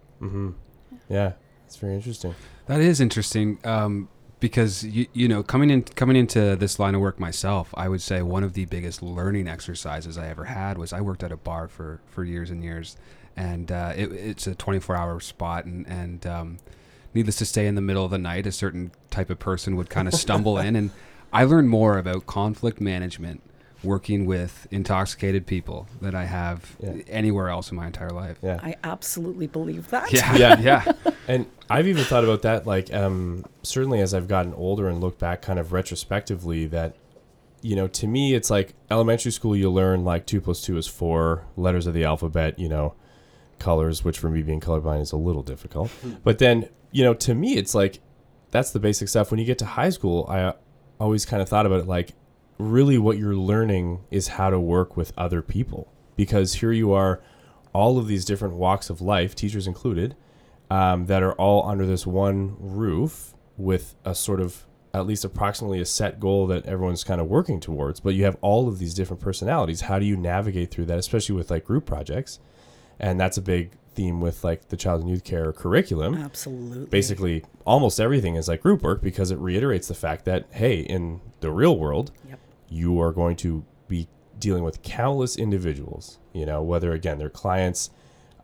Yeah. 1.09 1.33
It's 1.67 1.77
very 1.77 1.95
interesting. 1.95 2.35
That 2.67 2.81
is 2.81 3.01
interesting 3.01 3.59
um, 3.65 4.09
because 4.41 4.85
you 4.85 5.07
you 5.13 5.27
know 5.27 5.43
coming 5.43 5.71
in 5.71 5.83
coming 5.83 6.17
into 6.17 6.55
this 6.57 6.79
line 6.79 6.95
of 6.95 7.01
work 7.01 7.19
myself, 7.19 7.75
I 7.77 7.89
would 7.89 8.03
say 8.03 8.23
one 8.23 8.45
of 8.45 8.53
the 8.53 8.65
biggest 8.67 9.03
learning 9.03 9.49
exercises 9.49 10.17
I 10.17 10.29
ever 10.29 10.45
had 10.45 10.79
was 10.79 10.93
I 10.93 11.01
worked 11.01 11.23
at 11.23 11.33
a 11.33 11.37
bar 11.37 11.67
for 11.67 12.01
for 12.07 12.25
years 12.25 12.51
and 12.51 12.63
years, 12.63 12.97
and 13.37 13.73
uh, 13.73 13.93
it, 13.97 14.13
it's 14.13 14.47
a 14.47 14.55
24 14.55 14.97
hour 14.97 15.19
spot, 15.21 15.65
and 15.65 15.87
and 15.89 16.27
um, 16.27 16.59
needless 17.13 17.37
to 17.37 17.45
say, 17.45 17.67
in 17.67 17.75
the 17.75 17.81
middle 17.81 18.05
of 18.05 18.11
the 18.11 18.19
night, 18.19 18.47
a 18.47 18.53
certain 18.53 18.93
type 19.11 19.31
of 19.31 19.39
person 19.39 19.77
would 19.77 19.91
kind 19.91 20.07
of 20.07 20.15
stumble 20.15 20.59
in, 20.59 20.77
and 20.77 20.91
I 21.33 21.45
learned 21.45 21.71
more 21.71 21.99
about 21.99 22.27
conflict 22.27 22.81
management 22.81 23.43
working 23.85 24.27
with 24.27 24.67
intoxicated 24.71 25.47
people 25.47 25.87
that 26.01 26.15
I 26.15 26.25
have 26.25 26.77
Yeah. 26.81 26.95
anywhere 27.09 27.49
else 27.49 27.71
in 27.71 27.77
my 27.77 27.87
entire 27.87 28.11
life. 28.11 28.39
Yeah. 28.43 28.59
I 28.63 28.77
absolutely 28.85 29.47
believe 29.47 29.91
that. 29.91 30.13
Yeah, 30.13 30.35
Yeah. 30.37 30.61
yeah, 30.61 30.93
And 31.29 31.47
I've 31.71 31.87
even 31.89 32.05
thought 32.05 32.25
about 32.25 32.43
that, 32.43 32.67
like, 32.67 32.93
um, 32.93 33.45
certainly 33.63 34.01
as 34.01 34.13
I've 34.15 34.29
gotten 34.29 34.53
older 34.55 34.89
and 34.89 35.01
look 35.01 35.19
back 35.19 35.41
kind 35.43 35.59
of 35.59 35.73
retrospectively, 35.73 36.67
that, 36.67 36.97
you 37.63 37.75
know, 37.77 37.87
to 37.89 38.07
me, 38.07 38.35
it's 38.35 38.51
like 38.51 38.75
elementary 38.91 39.33
school, 39.33 39.57
you 39.57 39.71
learn 39.71 40.05
like 40.05 40.27
two 40.27 40.41
plus 40.41 40.61
two 40.63 40.77
is 40.77 40.87
four, 40.87 41.45
letters 41.57 41.87
of 41.87 41.95
the 41.95 42.05
alphabet, 42.05 42.59
you 42.59 42.69
know, 42.69 42.95
colors, 43.59 44.05
which 44.05 44.19
for 44.19 44.29
me 44.29 44.43
being 44.43 44.61
colorblind 44.61 45.01
is 45.01 45.13
a 45.13 45.17
little 45.17 45.43
difficult. 45.43 45.91
But 46.23 46.39
then, 46.39 46.69
you 46.93 47.03
know, 47.05 47.15
to 47.15 47.35
me, 47.35 47.57
it's 47.57 47.75
like 47.75 48.01
that's 48.51 48.71
the 48.73 48.79
basic 48.79 49.09
stuff. 49.09 49.31
When 49.31 49.41
you 49.41 49.47
get 49.47 49.59
to 49.59 49.67
high 49.67 49.91
school, 49.91 50.27
I 50.29 50.53
always 51.01 51.25
kind 51.25 51.41
of 51.41 51.49
thought 51.49 51.65
about 51.67 51.81
it 51.81 51.87
like, 51.87 52.11
really 52.59 52.99
what 52.99 53.19
you're 53.19 53.37
learning 53.37 54.01
is 54.11 54.29
how 54.29 54.51
to 54.51 54.61
work 54.61 54.97
with 54.97 55.13
other 55.17 55.43
people. 55.43 55.89
Because 56.17 56.55
here 56.55 56.73
you 56.73 56.93
are 56.93 57.21
all 57.73 57.99
of 57.99 58.07
these 58.07 58.25
different 58.25 58.55
walks 58.55 58.89
of 58.89 59.01
life 59.01 59.35
teachers 59.35 59.67
included 59.67 60.15
um, 60.71 61.07
that 61.07 61.23
are 61.23 61.33
all 61.35 61.69
under 61.69 61.85
this 61.87 62.07
one 62.07 62.57
roof 62.59 63.35
with 63.57 63.95
a 64.05 64.15
sort 64.15 64.41
of 64.41 64.65
at 64.93 65.07
least 65.07 65.25
approximately 65.25 65.81
a 65.81 65.85
set 65.85 66.21
goal 66.21 66.47
that 66.47 66.65
everyone's 66.67 67.03
kind 67.03 67.21
of 67.21 67.27
working 67.27 67.59
towards. 67.59 67.99
But 67.99 68.15
you 68.15 68.25
have 68.25 68.37
all 68.41 68.69
of 68.69 68.79
these 68.79 68.95
different 68.95 69.21
personalities. 69.21 69.83
How 69.83 69.99
do 69.99 70.05
you 70.05 70.17
navigate 70.17 70.71
through 70.71 70.85
that 70.87 70.99
especially 70.99 71.35
with 71.35 71.51
like 71.51 71.65
group 71.65 71.85
projects? 71.85 72.39
And 73.01 73.19
that's 73.19 73.37
a 73.37 73.43
big 73.43 73.73
theme 73.97 74.21
with 74.21 74.45
like 74.45 74.69
the 74.69 74.77
child 74.77 75.01
and 75.01 75.11
youth 75.11 75.25
care 75.25 75.53
curriculum. 75.53 76.15
Absolutely. 76.15 76.87
basically 76.87 77.45
almost 77.65 77.99
everything 78.01 78.37
is 78.37 78.47
like 78.49 78.61
group 78.63 78.83
work 78.83 79.03
because 79.03 79.31
it 79.33 79.39
reiterates 79.39 79.89
the 79.89 79.95
fact 79.95 80.25
that 80.25 80.47
hey 80.53 80.81
in 80.81 81.21
the 81.41 81.51
real 81.51 81.79
world 81.79 82.11
Yep. 82.29 82.39
You 82.75 83.01
are 83.01 83.13
going 83.13 83.37
to 83.37 83.65
be 83.89 84.09
dealing 84.39 84.65
with 84.65 84.83
countless 84.83 85.37
individuals 85.37 86.19
you 86.33 86.45
know 86.45 86.63
whether 86.63 86.93
again 86.93 87.19
they're 87.19 87.31
clients 87.31 87.91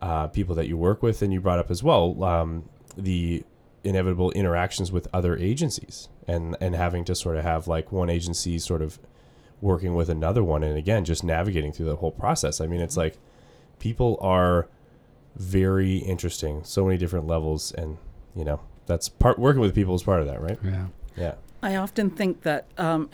uh, 0.01 0.25
people 0.27 0.55
that 0.55 0.67
you 0.67 0.75
work 0.75 1.03
with 1.03 1.21
and 1.21 1.31
you 1.31 1.39
brought 1.39 1.59
up 1.59 1.69
as 1.69 1.83
well 1.83 2.23
um, 2.23 2.67
the 2.97 3.43
inevitable 3.83 4.31
interactions 4.31 4.91
with 4.91 5.07
other 5.13 5.35
agencies 5.37 6.09
and 6.27 6.55
and 6.61 6.75
having 6.75 7.03
to 7.03 7.15
sort 7.15 7.35
of 7.35 7.43
have 7.43 7.67
like 7.67 7.91
one 7.91 8.09
agency 8.09 8.59
sort 8.59 8.81
of 8.81 8.99
working 9.59 9.95
with 9.95 10.09
another 10.09 10.43
one 10.43 10.63
and 10.63 10.77
again 10.77 11.05
just 11.05 11.23
navigating 11.23 11.71
through 11.71 11.85
the 11.85 11.95
whole 11.97 12.11
process. 12.11 12.61
I 12.61 12.67
mean 12.67 12.81
it's 12.81 12.97
like 12.97 13.17
people 13.79 14.17
are 14.21 14.67
very 15.35 15.97
interesting 15.97 16.63
so 16.63 16.85
many 16.85 16.97
different 16.97 17.25
levels 17.25 17.71
and 17.71 17.97
you 18.35 18.43
know 18.43 18.59
that's 18.85 19.07
part 19.07 19.39
working 19.39 19.61
with 19.61 19.73
people 19.73 19.95
is 19.95 20.03
part 20.03 20.21
of 20.21 20.27
that 20.27 20.41
right? 20.41 20.59
Yeah. 20.63 20.87
yeah. 21.15 21.33
I 21.63 21.75
often 21.75 22.09
think 22.09 22.41
that 22.41 22.67
um, 22.77 23.09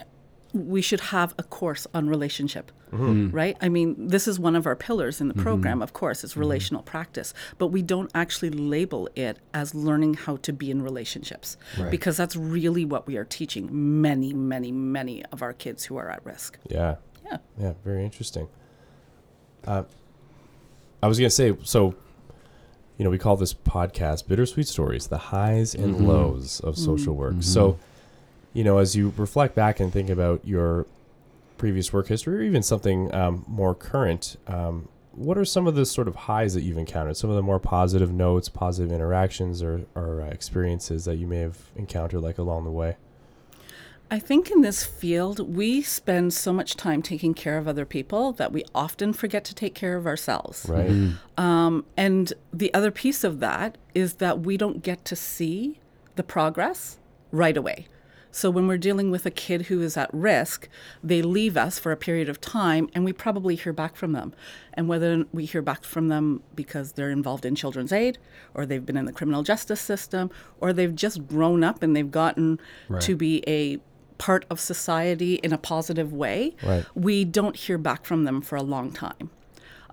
we 0.53 0.81
should 0.81 0.99
have 0.99 1.33
a 1.37 1.43
course 1.43 1.87
on 1.93 2.07
relationship, 2.09 2.71
mm-hmm. 2.91 3.05
mm-hmm. 3.05 3.35
right? 3.35 3.57
I 3.61 3.69
mean, 3.69 4.07
this 4.07 4.27
is 4.27 4.39
one 4.39 4.55
of 4.55 4.65
our 4.65 4.75
pillars 4.75 5.21
in 5.21 5.27
the 5.27 5.33
mm-hmm. 5.33 5.43
program, 5.43 5.81
of 5.81 5.93
course, 5.93 6.23
it's 6.23 6.33
mm-hmm. 6.33 6.41
relational 6.41 6.83
practice, 6.83 7.33
but 7.57 7.67
we 7.67 7.81
don't 7.81 8.11
actually 8.15 8.49
label 8.49 9.09
it 9.15 9.39
as 9.53 9.75
learning 9.75 10.15
how 10.15 10.37
to 10.37 10.53
be 10.53 10.71
in 10.71 10.81
relationships 10.81 11.57
Right. 11.77 11.91
because 11.91 12.17
that's 12.17 12.35
really 12.35 12.85
what 12.85 13.07
we 13.07 13.17
are 13.17 13.25
teaching 13.25 14.01
many, 14.01 14.33
many, 14.33 14.71
many 14.71 15.23
of 15.25 15.41
our 15.41 15.53
kids 15.53 15.85
who 15.85 15.97
are 15.97 16.09
at 16.09 16.25
risk. 16.25 16.57
yeah 16.69 16.95
Yeah. 17.25 17.37
Yeah, 17.59 17.73
very 17.83 18.03
interesting. 18.03 18.47
Uh, 19.65 19.83
I 21.03 21.07
was 21.07 21.19
gonna 21.19 21.29
say, 21.29 21.55
so 21.63 21.95
you 22.97 23.03
know, 23.03 23.11
we 23.11 23.19
call 23.19 23.37
this 23.37 23.53
podcast 23.53 24.27
"Bittersweet 24.27 24.67
Stories," 24.67 25.07
the 25.07 25.17
highs 25.17 25.75
and 25.75 26.07
lows 26.07 26.59
of 26.61 26.77
social 26.77 27.15
work. 27.15 27.35
So, 27.41 27.77
you 28.53 28.63
know, 28.63 28.77
as 28.77 28.95
you 28.95 29.13
reflect 29.17 29.55
back 29.55 29.79
and 29.79 29.91
think 29.91 30.09
about 30.09 30.45
your 30.45 30.85
previous 31.57 31.91
work 31.91 32.07
history, 32.07 32.37
or 32.37 32.41
even 32.41 32.63
something 32.63 33.13
um, 33.13 33.43
more 33.47 33.73
current, 33.75 34.37
um, 34.47 34.87
what 35.11 35.37
are 35.37 35.45
some 35.45 35.65
of 35.65 35.75
the 35.75 35.85
sort 35.85 36.07
of 36.07 36.15
highs 36.15 36.53
that 36.53 36.61
you've 36.61 36.77
encountered? 36.77 37.17
Some 37.17 37.29
of 37.29 37.35
the 37.35 37.41
more 37.41 37.59
positive 37.59 38.11
notes, 38.11 38.49
positive 38.49 38.91
interactions, 38.91 39.63
or, 39.63 39.85
or 39.95 40.21
uh, 40.21 40.25
experiences 40.25 41.05
that 41.05 41.15
you 41.15 41.25
may 41.25 41.39
have 41.39 41.57
encountered, 41.75 42.21
like 42.21 42.37
along 42.37 42.65
the 42.65 42.71
way. 42.71 42.97
I 44.09 44.19
think 44.19 44.51
in 44.51 44.61
this 44.61 44.85
field, 44.85 45.53
we 45.55 45.81
spend 45.81 46.33
so 46.33 46.53
much 46.53 46.77
time 46.77 47.01
taking 47.01 47.33
care 47.33 47.57
of 47.57 47.67
other 47.67 47.83
people 47.83 48.31
that 48.33 48.53
we 48.53 48.63
often 48.73 49.11
forget 49.11 49.43
to 49.45 49.55
take 49.55 49.75
care 49.75 49.97
of 49.97 50.05
ourselves. 50.05 50.65
Right. 50.69 50.89
Mm-hmm. 50.89 51.43
Um, 51.43 51.85
and 51.97 52.31
the 52.53 52.73
other 52.73 52.91
piece 52.91 53.23
of 53.23 53.39
that 53.39 53.77
is 53.93 54.13
that 54.15 54.39
we 54.39 54.55
don't 54.55 54.81
get 54.81 55.03
to 55.05 55.15
see 55.15 55.79
the 56.15 56.23
progress 56.23 56.99
right 57.31 57.57
away. 57.57 57.87
So 58.37 58.51
when 58.51 58.67
we're 58.67 58.77
dealing 58.77 59.09
with 59.09 59.25
a 59.25 59.31
kid 59.31 59.63
who 59.63 59.81
is 59.81 59.97
at 59.97 60.13
risk, 60.13 60.69
they 61.03 61.23
leave 61.23 61.57
us 61.57 61.79
for 61.79 61.91
a 61.91 61.97
period 61.97 62.29
of 62.29 62.39
time 62.39 62.87
and 62.93 63.03
we 63.03 63.11
probably 63.11 63.55
hear 63.55 63.73
back 63.73 63.95
from 63.95 64.11
them. 64.11 64.31
And 64.75 64.87
whether 64.87 65.25
we 65.33 65.45
hear 65.45 65.63
back 65.63 65.83
from 65.83 66.09
them 66.09 66.43
because 66.55 66.91
they're 66.91 67.09
involved 67.09 67.45
in 67.45 67.55
children's 67.55 67.91
aid 67.91 68.19
or 68.53 68.67
they've 68.67 68.85
been 68.85 68.95
in 68.95 69.05
the 69.05 69.11
criminal 69.11 69.41
justice 69.41 69.81
system 69.81 70.29
or 70.61 70.71
they've 70.71 70.93
just 70.93 71.25
grown 71.25 71.63
up 71.63 71.81
and 71.81 71.95
they've 71.95 72.11
gotten 72.11 72.59
Right. 72.87 73.01
to 73.01 73.15
be 73.15 73.43
a 73.47 73.79
part 74.19 74.45
of 74.51 74.59
society 74.59 75.35
in 75.35 75.51
a 75.51 75.57
positive 75.57 76.13
way, 76.13 76.55
Right. 76.63 76.85
we 76.93 77.25
don't 77.25 77.55
hear 77.55 77.79
back 77.79 78.05
from 78.05 78.23
them 78.25 78.41
for 78.41 78.55
a 78.55 78.63
long 78.63 78.91
time. 78.91 79.31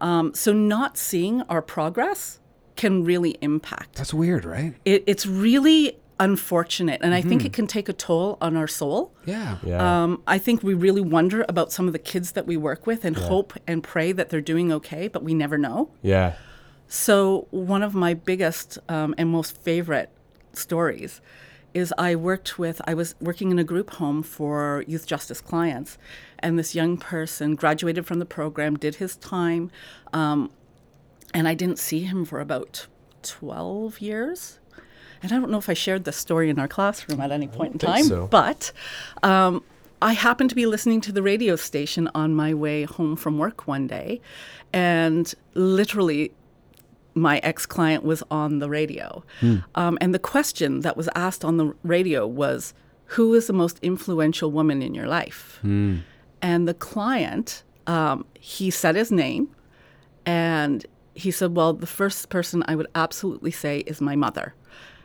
Um, 0.02 0.34
so 0.34 0.52
not 0.52 0.98
seeing 0.98 1.40
our 1.42 1.62
progress 1.62 2.40
can 2.76 3.04
really 3.04 3.38
impact. 3.40 3.94
That's 3.96 4.12
weird, 4.12 4.44
right? 4.44 4.74
It, 4.84 5.02
it's 5.06 5.24
really 5.24 5.96
unfortunate, 6.20 7.00
and 7.02 7.14
I 7.14 7.20
think 7.20 7.44
it 7.44 7.52
can 7.52 7.66
take 7.66 7.88
a 7.88 7.92
toll 7.92 8.38
on 8.40 8.56
our 8.56 8.68
soul. 8.68 9.12
Yeah. 9.24 9.58
Yeah. 9.64 10.02
Um, 10.04 10.22
I 10.26 10.38
think 10.38 10.62
we 10.62 10.74
really 10.74 11.00
wonder 11.00 11.44
about 11.48 11.72
some 11.72 11.86
of 11.86 11.92
the 11.92 11.98
kids 11.98 12.32
that 12.32 12.46
we 12.46 12.56
work 12.56 12.86
with 12.86 13.04
and 13.04 13.16
hope 13.16 13.52
and 13.66 13.82
pray 13.82 14.12
that 14.12 14.30
they're 14.30 14.40
doing 14.40 14.72
okay, 14.72 15.08
but 15.08 15.22
we 15.22 15.34
never 15.34 15.58
know. 15.58 15.90
yeah. 16.02 16.34
So, 16.86 17.48
one 17.50 17.82
of 17.82 17.94
my 17.94 18.14
biggest 18.14 18.78
um, 18.88 19.14
and 19.16 19.30
most 19.30 19.56
favorite 19.62 20.10
stories 20.52 21.20
is 21.72 21.92
I 21.98 22.14
worked 22.14 22.58
with, 22.58 22.80
I 22.86 22.94
was 22.94 23.16
working 23.20 23.50
in 23.50 23.58
a 23.58 23.64
group 23.64 23.90
home 23.94 24.22
for 24.22 24.84
youth 24.86 25.06
justice 25.06 25.40
clients, 25.40 25.98
and 26.38 26.56
this 26.58 26.74
young 26.74 26.96
person 26.96 27.56
graduated 27.56 28.06
from 28.06 28.20
the 28.20 28.26
program, 28.26 28.76
did 28.76 28.96
his 28.96 29.16
time, 29.16 29.72
um, 30.12 30.50
and 31.32 31.48
I 31.48 31.54
didn't 31.54 31.80
see 31.80 32.00
him 32.00 32.24
for 32.24 32.38
about 32.40 32.86
12 33.22 34.00
years. 34.00 34.60
And 35.24 35.32
I 35.32 35.40
don't 35.40 35.50
know 35.50 35.56
if 35.56 35.70
I 35.70 35.74
shared 35.74 36.04
this 36.04 36.18
story 36.18 36.50
in 36.50 36.58
our 36.58 36.68
classroom 36.68 37.18
at 37.18 37.32
any 37.32 37.48
point 37.48 37.72
in 37.72 37.78
time, 37.78 38.04
so. 38.04 38.26
but 38.26 38.72
um, 39.22 39.64
I 40.02 40.12
happened 40.12 40.50
to 40.50 40.54
be 40.54 40.66
listening 40.66 41.00
to 41.00 41.12
the 41.12 41.22
radio 41.22 41.56
station 41.56 42.10
on 42.14 42.34
my 42.34 42.52
way 42.52 42.84
home 42.84 43.16
from 43.16 43.38
work 43.38 43.66
one 43.66 43.86
day, 43.86 44.20
and 44.74 45.34
literally 45.54 46.30
my 47.14 47.38
ex 47.38 47.64
client 47.64 48.04
was 48.04 48.22
on 48.30 48.58
the 48.58 48.68
radio. 48.68 49.24
Um, 49.74 49.96
and 50.02 50.12
the 50.14 50.18
question 50.18 50.80
that 50.80 50.94
was 50.94 51.08
asked 51.14 51.42
on 51.42 51.56
the 51.56 51.72
radio 51.82 52.26
was 52.26 52.74
Who 53.16 53.32
is 53.32 53.46
the 53.46 53.54
most 53.54 53.78
influential 53.80 54.50
woman 54.50 54.82
in 54.82 54.94
your 54.94 55.06
life? 55.06 55.58
And 56.42 56.68
the 56.68 56.74
client, 56.74 57.62
um, 57.86 58.26
he 58.38 58.70
said 58.70 58.94
his 58.94 59.10
name 59.10 59.48
and 60.26 60.84
he 61.14 61.30
said, 61.30 61.56
Well, 61.56 61.72
the 61.72 61.86
first 61.86 62.28
person 62.28 62.62
I 62.68 62.76
would 62.76 62.88
absolutely 62.94 63.52
say 63.52 63.78
is 63.86 64.02
my 64.02 64.16
mother. 64.16 64.54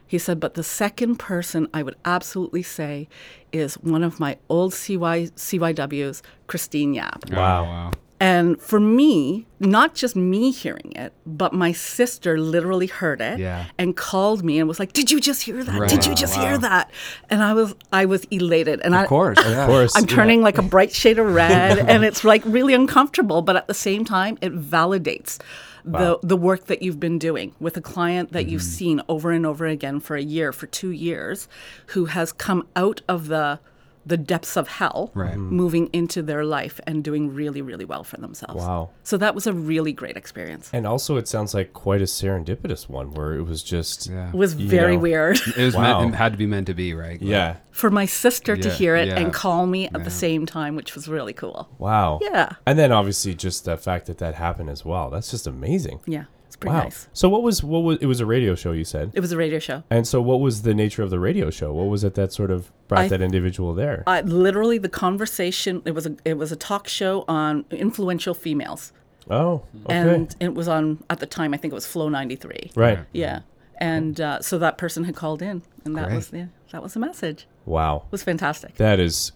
He 0.10 0.18
said, 0.18 0.40
But 0.40 0.56
the 0.56 0.64
second 0.64 1.18
person 1.18 1.68
I 1.72 1.84
would 1.84 1.96
absolutely 2.04 2.64
say 2.64 3.08
is 3.52 3.76
one 3.76 4.04
of 4.04 4.20
my 4.20 4.38
old 4.50 4.74
CY, 4.74 5.28
CYWs, 5.36 6.24
Christine 6.48 6.96
Yap. 6.96 7.30
Wow. 7.30 7.64
Wow. 7.64 7.92
And 8.20 8.60
for 8.62 8.80
me, 8.80 9.48
not 9.62 9.96
just 9.96 10.16
me 10.16 10.52
hearing 10.52 10.92
it, 10.94 11.14
but 11.26 11.54
my 11.54 11.72
sister 11.72 12.38
literally 12.38 12.88
heard 12.88 13.22
it 13.22 13.40
Yeah. 13.40 13.66
and 13.78 13.96
called 13.96 14.44
me 14.44 14.60
and 14.60 14.68
was 14.68 14.80
like, 14.80 14.92
"Did 14.94 15.10
you 15.10 15.22
just 15.22 15.44
hear 15.44 15.64
that? 15.64 15.90
Did 15.90 16.06
you 16.06 16.14
just 16.14 16.36
Wow. 16.38 16.44
hear 16.44 16.58
that?" 16.58 16.92
And 17.30 17.42
I 17.42 17.54
was 17.54 17.76
I 17.94 18.06
was 18.06 18.26
elated. 18.32 18.82
And 18.84 18.94
I 18.96 19.04
Of 19.04 19.08
course. 19.10 19.40
Of 19.40 19.68
course. 19.68 19.96
I'm 19.96 20.04
yeah. 20.04 20.16
turning 20.16 20.42
like 20.42 20.58
a 20.58 20.62
bright 20.62 20.92
shade 20.94 21.18
of 21.18 21.34
red 21.34 21.80
and 21.92 22.04
it's 22.04 22.24
like 22.24 22.44
really 22.46 22.74
uncomfortable, 22.74 23.42
but 23.42 23.56
at 23.56 23.68
the 23.68 23.74
same 23.74 24.04
time 24.04 24.38
it 24.42 24.54
validates 24.54 25.38
the 25.86 26.20
the 26.22 26.38
work 26.38 26.66
that 26.66 26.82
you've 26.82 27.00
been 27.00 27.18
doing 27.18 27.54
with 27.60 27.78
a 27.78 27.82
client 27.82 28.32
that 28.34 28.48
you've 28.48 28.62
mm-hmm. 28.62 28.70
seen 28.70 29.02
over 29.08 29.32
and 29.32 29.46
over 29.46 29.66
again 29.66 30.00
for 30.00 30.16
a 30.18 30.22
year, 30.22 30.52
for 30.52 30.68
2 30.68 30.90
years, 30.92 31.48
who 31.88 32.06
has 32.06 32.32
come 32.32 32.68
out 32.76 33.02
of 33.08 33.28
the 33.28 33.60
the 34.06 34.18
depths 34.18 34.56
of 34.58 34.68
hell, 34.68 35.12
Right. 35.14 35.36
Mhm. 35.36 35.52
moving 35.52 35.90
into 35.94 36.22
their 36.22 36.44
life 36.46 36.80
and 36.88 37.04
doing 37.04 37.34
really, 37.34 37.62
really 37.62 37.86
well 37.86 38.04
for 38.04 38.18
themselves. 38.18 38.64
Wow. 38.64 38.90
So 39.04 39.18
that 39.18 39.36
was 39.36 39.46
a 39.46 39.54
really 39.54 39.92
great 39.94 40.18
experience. 40.18 40.70
And 40.74 40.88
also, 40.88 41.18
it 41.18 41.28
sounds 41.28 41.54
like 41.54 41.74
quite 41.74 42.02
a 42.02 42.06
serendipitous 42.06 42.90
one 42.90 43.12
where 43.12 43.34
it 43.36 43.44
was 43.44 43.62
just, 43.62 44.08
Yeah. 44.10 44.30
It 44.30 44.36
was 44.36 44.54
very 44.54 44.96
know. 44.96 45.02
weird 45.04 45.40
It 45.58 45.64
was 45.64 45.76
Wow. 45.76 46.02
meant, 46.02 46.14
it 46.16 46.18
had 46.18 46.32
to 46.32 46.38
be 46.38 46.48
meant 46.48 46.68
to 46.68 46.74
be, 46.74 46.94
right? 46.94 47.22
Like, 47.22 47.30
yeah. 47.30 47.56
for 47.72 47.90
my 47.92 48.06
sister 48.06 48.56
to 48.58 48.68
Yeah, 48.68 48.74
hear 48.74 48.96
it 48.96 49.08
yeah. 49.10 49.20
and 49.20 49.34
call 49.34 49.66
me 49.68 49.86
at 49.88 49.94
Yeah. 49.98 50.04
the 50.04 50.12
same 50.12 50.46
time, 50.46 50.76
which 50.76 50.96
was 50.96 51.08
really 51.08 51.34
cool. 51.34 51.70
Wow. 51.78 52.20
Yeah. 52.22 52.54
And 52.66 52.80
then 52.80 52.92
obviously 52.92 53.36
just 53.36 53.66
the 53.66 53.78
fact 53.78 54.06
that 54.08 54.18
that 54.20 54.36
happened 54.36 54.70
as 54.70 54.84
well. 54.84 55.10
That's 55.10 55.30
just 55.32 55.46
amazing. 55.48 56.00
Yeah. 56.06 56.24
It's 56.60 56.66
pretty 56.66 56.76
wow. 56.76 56.84
nice. 56.84 57.08
So 57.14 57.30
what 57.30 57.42
was 57.42 57.64
what 57.64 57.80
was 57.84 57.98
it 58.02 58.06
was 58.06 58.20
a 58.20 58.26
radio 58.26 58.54
show 58.54 58.74
you 58.74 58.84
said? 58.84 59.12
It 59.14 59.22
was 59.22 59.32
a 59.32 59.38
radio 59.38 59.60
show. 59.60 59.84
And 59.90 60.06
so 60.06 60.22
what 60.22 60.42
was 60.42 60.64
the 60.64 60.74
nature 60.74 61.04
of 61.04 61.10
the 61.10 61.20
radio 61.20 61.50
show? 61.50 61.72
What 61.74 61.88
was 61.88 62.04
it 62.04 62.16
that 62.16 62.34
sort 62.34 62.52
of 62.52 62.70
brought 62.90 63.04
I- 63.04 63.08
that 63.08 63.22
individual 63.22 63.74
there? 63.74 64.04
Uh, 64.06 64.22
literally, 64.26 64.78
the 64.78 64.90
conversation. 64.90 65.82
It 65.86 65.92
was 65.92 66.06
a 66.06 66.18
it 66.26 66.38
was 66.38 66.52
a 66.52 66.58
talk 66.58 66.90
show 66.90 67.24
on 67.30 67.64
influential 67.72 68.34
females, 68.34 68.92
oh, 69.30 69.64
okay. 69.86 69.96
and 69.96 70.36
it 70.42 70.54
was 70.54 70.68
on 70.68 71.02
at 71.10 71.20
the 71.20 71.26
time. 71.26 71.54
I 71.54 71.58
think 71.58 71.72
it 71.72 71.76
was 71.76 71.86
Flow 71.88 72.10
ninety 72.10 72.36
three. 72.36 72.72
right. 72.76 73.00
Yeah, 73.14 73.40
and 73.78 74.20
uh, 74.20 74.42
so 74.42 74.58
that 74.60 74.78
person 74.78 75.06
had 75.06 75.16
called 75.16 75.42
in, 75.42 75.62
and 75.86 75.96
that 75.96 76.08
Great. 76.08 76.16
was 76.18 76.28
the 76.30 76.50
that 76.72 76.84
was 76.84 76.94
the 76.94 77.00
message. 77.00 77.48
Wow. 77.66 77.96
It 77.96 78.00
Wow. 78.00 78.04
was 78.12 78.24
fantastic. 78.24 78.76
That 78.76 79.00
is 79.00 79.32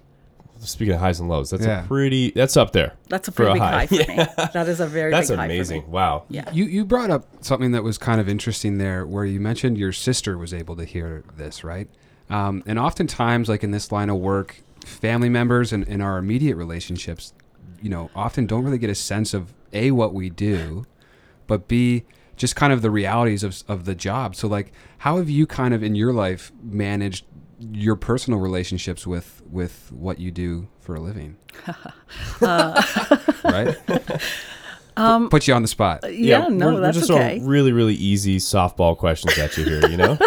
speaking 0.66 0.94
of 0.94 1.00
highs 1.00 1.20
and 1.20 1.30
lows, 1.30 1.50
that's 1.50 1.66
Yeah. 1.66 1.84
a 1.84 1.88
pretty 1.88 2.32
that's 2.32 2.58
up 2.58 2.72
there. 2.72 2.94
That's 3.10 3.28
a 3.28 3.32
for 3.32 3.44
a 3.44 3.46
pretty 3.52 3.60
big 3.60 3.62
high. 3.62 3.72
high, 3.72 3.88
for 3.88 3.96
me. 4.46 4.50
That 4.54 4.68
is 4.70 4.80
a 4.80 4.88
very 4.88 5.12
That's 5.12 5.30
big 5.30 5.38
high 5.38 5.46
amazing. 5.46 5.82
for 5.82 5.88
me. 5.88 5.94
Wow. 5.94 6.24
Yeah. 6.30 6.50
You 6.52 6.66
you 6.66 6.86
brought 6.86 7.10
up 7.12 7.26
something 7.42 7.72
that 7.72 7.84
was 7.84 7.98
kind 7.98 8.20
of 8.22 8.28
interesting 8.30 8.78
there, 8.78 9.06
where 9.06 9.26
you 9.26 9.40
mentioned 9.40 9.78
your 9.78 9.92
sister 9.92 10.38
was 10.38 10.54
able 10.54 10.76
to 10.78 10.86
hear 10.86 11.24
this, 11.38 11.64
right? 11.64 11.88
Um, 12.30 12.64
and 12.66 12.80
oftentimes, 12.80 13.50
like 13.50 13.64
in 13.64 13.72
this 13.72 13.92
line 13.92 14.10
of 14.10 14.18
work, 14.18 14.58
family 14.86 15.30
members 15.30 15.72
and 15.74 15.84
in 15.88 16.02
our 16.02 16.18
immediate 16.18 16.56
relationships, 16.56 17.34
you 17.82 17.90
know, 17.90 18.10
often 18.16 18.46
don't 18.48 18.64
really 18.64 18.78
get 18.78 18.90
a 18.90 18.96
sense 18.96 19.34
of 19.34 19.54
a 19.74 19.92
what 19.92 20.14
we 20.14 20.30
do, 20.30 20.86
but 21.48 21.68
b 21.68 22.04
just 22.36 22.56
kind 22.56 22.74
of 22.74 22.82
the 22.82 22.90
realities 22.90 23.44
of 23.44 23.64
of 23.68 23.86
the 23.86 23.94
job. 23.94 24.36
So, 24.36 24.48
like, 24.48 24.72
how 25.00 25.18
have 25.18 25.30
you 25.30 25.46
kind 25.46 25.74
of 25.74 25.84
in 25.84 25.94
your 25.96 26.12
life 26.14 26.52
managed 26.64 27.26
your 27.72 27.96
personal 27.96 28.40
relationships 28.40 29.08
with 29.08 29.42
with 29.50 29.92
what 29.92 30.20
you 30.20 30.32
do 30.32 30.68
for 30.80 30.96
a 30.96 31.00
living? 31.00 31.38
right? 32.42 33.76
Um, 34.96 35.30
Put 35.30 35.48
you 35.48 35.56
on 35.56 35.64
the 35.64 35.68
spot. 35.68 36.14
Yeah, 36.14 36.50
no, 36.50 36.68
we're, 36.68 36.74
we're 36.76 36.82
that's 36.82 37.00
just 37.00 37.10
okay. 37.10 37.40
really, 37.42 37.72
really 37.72 37.96
easy 37.96 38.38
softball 38.38 38.96
questions 38.96 39.36
at 39.40 39.58
you 39.58 39.64
here, 39.64 39.90
you 39.90 39.98
know? 39.98 40.20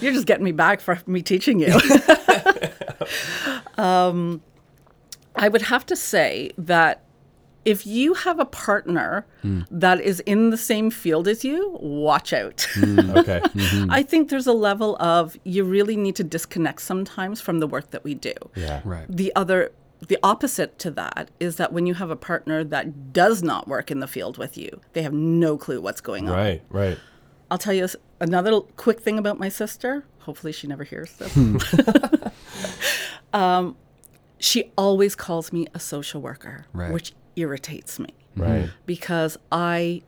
You're 0.00 0.14
just 0.14 0.26
getting 0.26 0.42
me 0.42 0.52
back 0.52 0.80
for 0.80 0.98
me 1.06 1.20
teaching 1.20 1.60
you. 1.60 1.78
um, 3.76 4.40
I 5.34 5.48
would 5.48 5.60
have 5.60 5.84
to 5.84 5.96
say 5.96 6.50
that 6.56 7.04
if 7.66 7.84
you 7.86 8.14
have 8.14 8.38
a 8.38 8.44
partner 8.44 9.26
that 9.70 10.00
is 10.00 10.20
in 10.20 10.50
the 10.50 10.56
same 10.56 10.88
field 10.90 11.26
as 11.28 11.44
you, 11.44 11.76
watch 11.80 12.32
out. 12.32 12.66
Mm, 12.74 13.16
okay. 13.18 13.40
Mm-hmm. 13.56 13.90
I 13.90 14.02
think 14.02 14.28
there's 14.28 14.46
a 14.46 14.52
level 14.52 14.96
of 15.00 15.36
you 15.44 15.64
really 15.64 15.96
need 15.96 16.14
to 16.16 16.24
disconnect 16.24 16.80
sometimes 16.82 17.40
from 17.40 17.58
the 17.58 17.66
work 17.66 17.90
that 17.90 18.04
we 18.04 18.14
do. 18.14 18.32
Yeah. 18.54 18.80
Right. 18.84 19.06
The 19.08 19.32
other 19.34 19.72
the 20.08 20.18
opposite 20.22 20.78
to 20.80 20.90
that 20.92 21.30
is 21.40 21.56
that 21.56 21.72
when 21.72 21.86
you 21.86 21.94
have 21.94 22.10
a 22.10 22.16
partner 22.16 22.62
that 22.64 23.12
does 23.12 23.42
not 23.42 23.66
work 23.66 23.90
in 23.90 24.00
the 24.00 24.06
field 24.06 24.36
with 24.38 24.56
you, 24.58 24.80
they 24.92 25.02
have 25.02 25.12
no 25.14 25.56
clue 25.56 25.80
what's 25.80 26.00
going 26.02 26.28
on. 26.28 26.36
Right, 26.36 26.62
right. 26.68 26.98
I'll 27.50 27.58
tell 27.58 27.72
you 27.72 27.88
another 28.20 28.60
quick 28.76 29.00
thing 29.00 29.18
about 29.18 29.38
my 29.38 29.48
sister. 29.48 30.04
Hopefully, 30.20 30.52
she 30.52 30.66
never 30.66 30.84
hears 30.84 31.12
this. 31.14 31.32
Hmm. 31.34 31.56
um, 33.32 33.76
she 34.38 34.70
always 34.76 35.14
calls 35.14 35.52
me 35.52 35.66
a 35.74 35.80
social 35.80 36.20
worker, 36.20 36.66
Right. 36.72 36.92
which 36.92 37.14
irritates 37.36 37.98
me 37.98 38.08
Right. 38.36 38.68
because 38.86 39.38
I, 39.52 40.02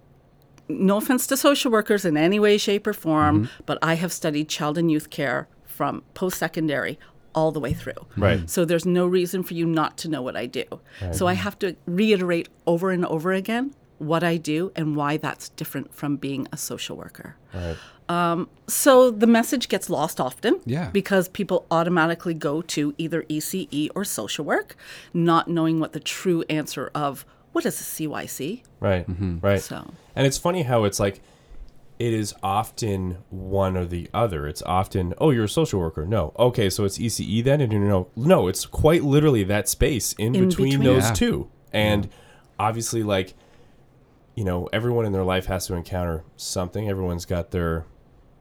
no 0.68 0.97
offense 0.99 1.26
to 1.28 1.37
social 1.37 1.70
workers 1.70 2.04
in 2.04 2.16
any 2.16 2.38
way, 2.38 2.58
shape, 2.58 2.87
or 2.87 2.92
form, 2.92 3.44
Mm-hmm. 3.44 3.62
but 3.66 3.78
I 3.82 3.94
have 3.94 4.12
studied 4.12 4.49
child 4.49 4.76
and 4.78 4.90
youth 4.90 5.11
care 5.11 5.49
from 5.64 6.02
post 6.14 6.38
secondary 6.38 6.99
all 7.35 7.52
the 7.52 7.61
way 7.61 7.73
through. 7.73 8.06
Right. 8.16 8.49
So 8.50 8.64
there's 8.64 8.85
no 8.87 9.06
reason 9.06 9.42
for 9.42 9.54
you 9.54 9.64
not 9.66 9.97
to 9.99 10.08
know 10.08 10.23
what 10.23 10.37
I 10.37 10.47
do. 10.47 10.64
So 11.12 11.26
I 11.26 11.35
have 11.35 11.59
to 11.61 11.76
reiterate 11.87 12.48
over 12.66 12.90
and 12.90 13.05
over 13.07 13.33
again 13.33 13.74
what 13.98 14.22
I 14.24 14.37
do 14.38 14.72
and 14.74 14.96
why 14.96 15.16
that's 15.18 15.48
different 15.50 15.94
from 15.94 16.16
being 16.16 16.48
a 16.52 16.57
social 16.57 16.96
worker. 16.96 17.37
Right. 17.55 17.76
Um, 18.09 18.49
so 18.66 19.11
the 19.11 19.27
message 19.27 19.68
gets 19.68 19.90
lost 19.90 20.21
often 20.21 20.61
Yeah. 20.64 20.88
because 20.90 21.29
people 21.29 21.66
automatically 21.71 22.35
go 22.35 22.62
to 22.62 22.94
either 22.99 23.23
ECE 23.25 23.90
or 23.94 24.05
social 24.05 24.44
work, 24.44 24.77
not 25.12 25.49
knowing 25.49 25.79
what 25.81 25.92
the 25.92 26.01
true 26.01 26.42
answer 26.49 26.90
of 26.94 27.27
what 27.53 27.66
is 27.66 27.81
a 27.81 27.85
CYC. 27.85 28.62
Mm-hmm. 28.81 29.38
Right. 29.40 29.42
Right. 29.42 29.61
So 29.61 29.92
And 30.16 30.27
it's 30.27 30.38
funny 30.38 30.62
how 30.62 30.85
it's 30.85 30.99
like 31.01 31.21
it 31.99 32.14
is 32.14 32.33
often 32.42 33.18
one 33.31 33.77
or 33.77 33.85
the 33.85 34.09
other. 34.14 34.47
It's 34.47 34.62
often, 34.62 35.14
oh, 35.18 35.31
you're 35.31 35.44
a 35.44 35.49
social 35.49 35.81
worker. 35.81 36.07
No. 36.07 36.33
Okay, 36.38 36.71
so 36.71 36.85
it's 36.85 36.97
ECE 36.99 37.42
then? 37.42 37.61
And 37.61 37.73
you 37.73 37.81
know, 37.81 38.09
no, 38.14 38.47
it's 38.49 38.64
quite 38.66 39.03
literally 39.03 39.42
that 39.44 39.68
space 39.68 40.12
in, 40.14 40.35
In 40.35 40.49
between, 40.49 40.79
between. 40.79 40.87
those 40.94 41.05
Yeah. 41.09 41.12
two. 41.14 41.49
And 41.73 42.09
obviously, 42.59 43.03
like, 43.03 43.35
you 44.37 44.44
know, 44.44 44.68
everyone 44.73 45.05
in 45.07 45.12
their 45.12 45.25
life 45.25 45.47
has 45.47 45.66
to 45.66 45.75
encounter 45.75 46.23
something. 46.37 46.88
Everyone's 46.88 47.25
got 47.25 47.51
their, 47.51 47.85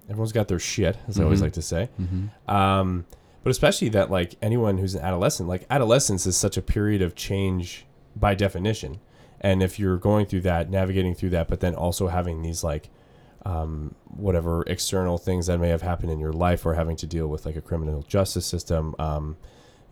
everyone's 0.09 0.31
got 0.31 0.47
their 0.47 0.59
shit, 0.59 0.97
as 1.07 1.19
I 1.19 1.23
always 1.23 1.41
like 1.41 1.53
to 1.53 1.61
say. 1.61 1.89
Um, 2.47 3.05
but 3.43 3.51
especially 3.51 3.89
that, 3.89 4.11
like, 4.11 4.35
anyone 4.41 4.77
who's 4.77 4.95
an 4.95 5.01
adolescent, 5.01 5.47
like, 5.47 5.65
adolescence 5.69 6.25
is 6.25 6.35
such 6.35 6.57
a 6.57 6.61
period 6.61 7.01
of 7.01 7.15
change 7.15 7.85
by 8.15 8.35
definition. 8.35 8.99
And 9.39 9.61
if 9.61 9.79
you're 9.79 9.97
going 9.97 10.25
through 10.25 10.41
that, 10.41 10.69
navigating 10.69 11.13
through 11.13 11.29
that, 11.31 11.47
but 11.47 11.59
then 11.59 11.75
also 11.75 12.07
having 12.07 12.41
these, 12.41 12.63
like, 12.63 12.89
um, 13.45 13.95
whatever 14.05 14.63
external 14.67 15.17
things 15.17 15.47
that 15.47 15.57
may 15.59 15.69
have 15.69 15.81
happened 15.81 16.11
in 16.11 16.19
your 16.19 16.33
life 16.33 16.65
or 16.65 16.73
having 16.73 16.97
to 16.97 17.07
deal 17.07 17.27
with 17.27 17.45
like 17.45 17.55
a 17.55 17.61
criminal 17.61 18.01
justice 18.01 18.45
system, 18.45 18.93
um, 18.99 19.37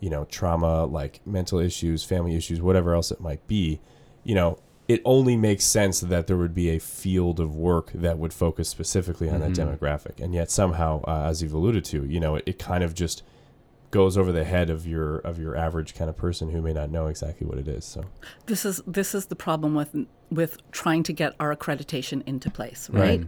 you 0.01 0.09
know, 0.09 0.25
trauma, 0.25 0.83
like 0.85 1.21
mental 1.25 1.59
issues, 1.59 2.03
family 2.03 2.35
issues, 2.35 2.61
whatever 2.61 2.93
else 2.93 3.11
it 3.11 3.21
might 3.21 3.47
be, 3.47 3.79
you 4.23 4.35
know, 4.35 4.59
it 4.87 5.01
only 5.03 5.35
makes 5.35 5.65
sense 5.65 5.99
that 6.01 6.27
there 6.27 6.37
would 6.37 6.53
be 6.53 6.69
a 6.69 6.79
field 6.79 7.39
of 7.39 7.55
work 7.55 7.91
that 7.93 8.17
would 8.17 8.33
focus 8.33 8.69
specifically 8.69 9.29
on 9.29 9.39
that 9.39 9.51
mm-hmm. 9.51 9.69
demographic. 9.69 10.23
And 10.23 10.33
yet 10.33 10.51
somehow, 10.51 11.03
uh, 11.07 11.27
as 11.27 11.41
you've 11.41 11.53
alluded 11.53 11.83
to, 11.85 12.05
you 12.05 12.19
know, 12.19 12.35
it, 12.35 12.43
it 12.45 12.59
kind 12.59 12.83
of 12.83 12.93
just 12.93 13.23
goes 13.95 14.17
over 14.17 14.31
the 14.33 14.43
head 14.43 14.69
of 14.69 14.85
your 14.85 15.19
of 15.19 15.39
your 15.39 15.55
average 15.55 15.95
kind 15.95 16.09
of 16.09 16.17
person 16.17 16.49
who 16.49 16.61
may 16.61 16.73
not 16.73 16.89
know 16.89 17.07
exactly 17.07 17.47
what 17.47 17.57
it 17.57 17.67
is. 17.67 17.85
So 17.85 18.03
this 18.45 18.65
is 18.65 18.81
this 18.85 19.15
is 19.15 19.27
the 19.27 19.35
problem 19.35 19.73
with 19.73 19.95
with 20.29 20.57
trying 20.71 21.01
to 21.03 21.13
get 21.13 21.33
our 21.39 21.55
accreditation 21.55 22.21
into 22.27 22.49
place, 22.49 22.89
right? 22.91 23.23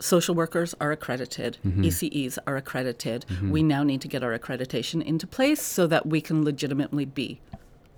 Social 0.00 0.34
workers 0.34 0.74
are 0.80 0.92
accredited, 0.92 1.56
mm-hmm. 1.64 1.82
ECEs 1.84 2.36
are 2.46 2.56
accredited. 2.56 3.24
Mm-hmm. 3.28 3.50
We 3.50 3.62
now 3.62 3.84
need 3.84 4.02
to 4.02 4.08
get 4.08 4.22
our 4.22 4.38
accreditation 4.38 5.02
into 5.02 5.26
place 5.26 5.62
so 5.62 5.86
that 5.86 6.06
we 6.06 6.20
can 6.20 6.44
legitimately 6.44 7.06
be 7.06 7.40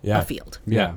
yeah, 0.03 0.21
a 0.21 0.23
field. 0.23 0.61
Yeah. 0.67 0.95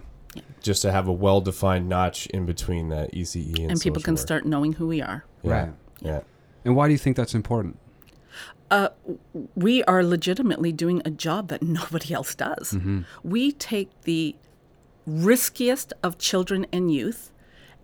Just 0.62 0.82
to 0.82 0.92
have 0.92 1.08
a 1.08 1.12
well 1.14 1.42
defined 1.42 1.88
notch 1.90 2.28
in 2.28 2.46
between 2.46 2.90
that 2.90 3.14
ECE 3.14 3.60
and, 3.60 3.72
And 3.72 3.82
people 3.82 4.02
can 4.02 4.16
work. 4.16 4.22
start 4.22 4.46
knowing 4.46 4.74
who 4.74 4.88
we 4.88 5.02
are. 5.02 5.26
Yeah. 5.44 5.52
Right. 5.52 5.74
Yeah. 6.02 6.22
And 6.66 6.76
why 6.76 6.88
do 6.88 6.92
you 6.94 6.98
think 6.98 7.16
that's 7.16 7.34
important? 7.36 7.78
Uh, 8.70 8.90
we 9.56 9.84
are 9.86 10.04
legitimately 10.04 10.72
doing 10.74 11.02
a 11.06 11.10
job 11.10 11.48
that 11.48 11.62
nobody 11.80 12.14
else 12.14 12.36
does. 12.36 12.74
Mm-hmm. 12.74 13.02
We 13.24 13.52
take 13.54 13.90
the 14.02 14.36
riskiest 15.06 15.94
of 16.04 16.18
children 16.18 16.66
and 16.72 16.94
youth 16.94 17.32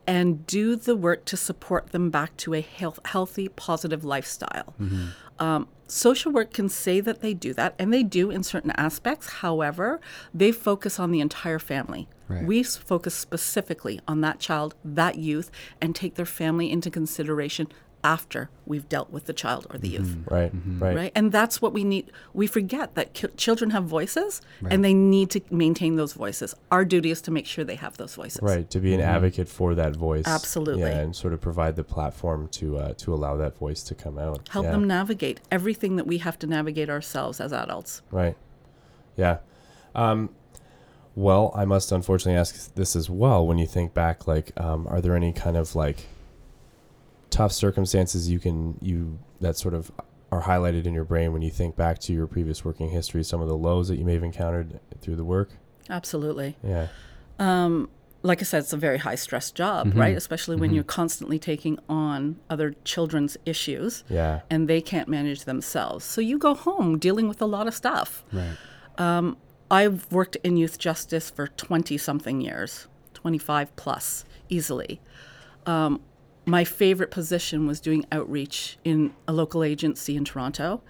and 0.06 0.46
do 0.46 0.76
the 0.76 0.96
work 0.96 1.24
to 1.24 1.38
support 1.38 1.92
them 1.92 2.10
back 2.10 2.36
to 2.36 2.54
a 2.54 2.60
health, 2.60 3.00
healthy, 3.06 3.48
positive 3.48 4.04
lifestyle. 4.04 4.74
Mm-hmm. 4.82 5.06
Um, 5.40 5.68
social 5.88 6.32
work 6.32 6.52
can 6.54 6.68
say 6.68 7.00
that 7.00 7.22
they 7.22 7.34
do 7.34 7.54
that, 7.54 7.74
and 7.80 7.94
they 7.94 8.04
do 8.04 8.30
in 8.30 8.44
certain 8.44 8.72
aspects. 8.72 9.30
However, 9.30 10.02
they 10.34 10.52
focus 10.52 11.00
on 11.00 11.12
the 11.12 11.22
entire 11.22 11.60
family. 11.60 12.10
Right. 12.28 12.46
We 12.46 12.64
focus 12.64 13.14
specifically 13.14 14.00
on 14.08 14.22
that 14.22 14.40
child, 14.40 14.76
that 14.84 15.18
youth, 15.18 15.52
and 15.82 15.96
take 15.96 16.16
their 16.16 16.26
family 16.26 16.72
into 16.72 16.90
consideration 16.90 17.68
after 18.06 18.50
we've 18.66 18.90
dealt 18.90 19.10
with 19.12 19.28
the 19.28 19.34
child 19.34 19.66
or 19.70 19.78
the 19.78 19.88
youth 19.88 20.18
Right. 20.30 20.52
Right. 20.78 20.94
right 20.94 21.12
and 21.16 21.32
that's 21.32 21.62
what 21.62 21.72
we 21.72 21.86
need 21.86 22.12
we 22.34 22.48
forget 22.48 22.96
that 22.96 23.14
ki- 23.14 23.30
children 23.38 23.70
have 23.70 23.86
voices 23.86 24.42
and 24.70 24.84
they 24.84 24.94
need 24.94 25.30
to 25.30 25.40
maintain 25.50 25.96
those 25.96 26.12
voices 26.12 26.54
our 26.70 26.84
duty 26.84 27.12
is 27.12 27.22
to 27.22 27.32
make 27.32 27.46
sure 27.46 27.64
they 27.64 27.76
have 27.76 27.96
those 27.96 28.14
voices 28.16 28.42
Right. 28.42 28.70
To 28.72 28.80
be 28.82 28.94
an 28.94 29.00
advocate 29.00 29.48
for 29.48 29.74
that 29.76 29.96
voice. 29.96 30.26
Absolutely. 30.28 30.82
Yeah, 30.82 30.98
and 31.00 31.16
sort 31.16 31.32
of 31.34 31.40
provide 31.40 31.78
the 31.78 31.86
platform 31.86 32.50
to 32.50 32.78
uh, 32.78 32.94
to 32.96 33.14
allow 33.14 33.38
that 33.38 33.58
voice 33.58 33.82
to 33.84 33.96
come 33.96 34.20
out. 34.20 34.50
help 34.50 34.66
yeah. 34.66 34.72
them 34.72 34.86
navigate 34.86 35.40
everything 35.50 35.96
that 35.96 36.06
we 36.06 36.18
have 36.18 36.38
to 36.40 36.48
navigate 36.48 36.90
ourselves 36.90 37.40
as 37.40 37.54
adults 37.54 38.02
Right. 38.12 38.36
Yeah. 39.16 39.38
Um, 39.96 40.30
well, 41.16 41.52
I 41.56 41.66
must 41.66 41.92
unfortunately 41.92 42.40
ask 42.40 42.74
this 42.76 42.96
as 42.96 43.10
well. 43.10 43.46
When 43.46 43.58
you 43.58 43.68
think 43.68 43.94
back, 43.94 44.28
like, 44.28 44.52
um, 44.60 44.88
are 44.88 45.02
there 45.02 45.16
any 45.16 45.32
kind 45.34 45.58
of 45.58 45.76
like 45.76 46.08
tough 47.30 47.52
circumstances 47.52 48.30
you 48.30 48.40
can 48.40 48.78
you 48.82 49.18
that 49.42 49.58
sort 49.58 49.74
of 49.74 49.92
are 50.32 50.44
highlighted 50.44 50.86
in 50.86 50.94
your 50.94 51.04
brain 51.04 51.32
when 51.34 51.42
you 51.42 51.52
think 51.52 51.76
back 51.76 52.00
to 52.00 52.14
your 52.14 52.26
previous 52.28 52.66
working 52.66 52.90
history, 52.90 53.24
some 53.24 53.42
of 53.42 53.48
the 53.48 53.56
lows 53.58 53.88
that 53.88 53.98
you 53.98 54.06
may 54.06 54.14
have 54.14 54.24
encountered 54.24 54.80
through 55.02 55.16
the 55.16 55.24
work? 55.24 55.50
Absolutely. 55.90 56.58
Yeah. 56.64 56.88
Um, 57.40 57.90
like 58.24 58.40
I 58.40 58.44
said, 58.44 58.60
it's 58.60 58.74
a 58.74 58.78
very 58.78 59.00
high 59.00 59.16
stress 59.16 59.52
job, 59.52 59.88
Mhm. 59.94 59.98
right? 60.00 60.16
Especially 60.18 60.56
when 60.56 60.72
Mhm. 60.72 60.76
you're 60.76 60.84
constantly 60.86 61.38
taking 61.38 61.78
on 61.90 62.38
other 62.50 62.74
children's 62.86 63.36
issues 63.46 64.04
Yeah. 64.10 64.42
and 64.50 64.68
they 64.70 64.80
can't 64.82 65.10
manage 65.10 65.44
themselves. 65.44 66.06
So 66.06 66.22
you 66.22 66.38
go 66.40 66.56
home 66.56 66.98
dealing 66.98 67.28
with 67.28 67.42
a 67.42 67.46
lot 67.46 67.68
of 67.68 67.76
stuff. 67.76 68.24
Right. 68.32 68.56
Um, 68.98 69.36
I've 69.74 70.06
worked 70.12 70.36
in 70.44 70.56
youth 70.56 70.78
justice 70.78 71.32
for 71.32 71.48
20 71.48 71.98
something 71.98 72.42
years, 72.42 72.88
25 73.16 73.76
plus, 73.76 74.24
easily. 74.48 75.02
Um, 75.66 76.00
my 76.46 76.64
favorite 76.64 77.10
position 77.10 77.66
was 77.66 77.80
doing 77.80 78.06
outreach 78.12 78.78
in 78.84 79.16
a 79.28 79.34
local 79.34 79.64
agency 79.64 80.16
in 80.16 80.26
Toronto, 80.26 80.84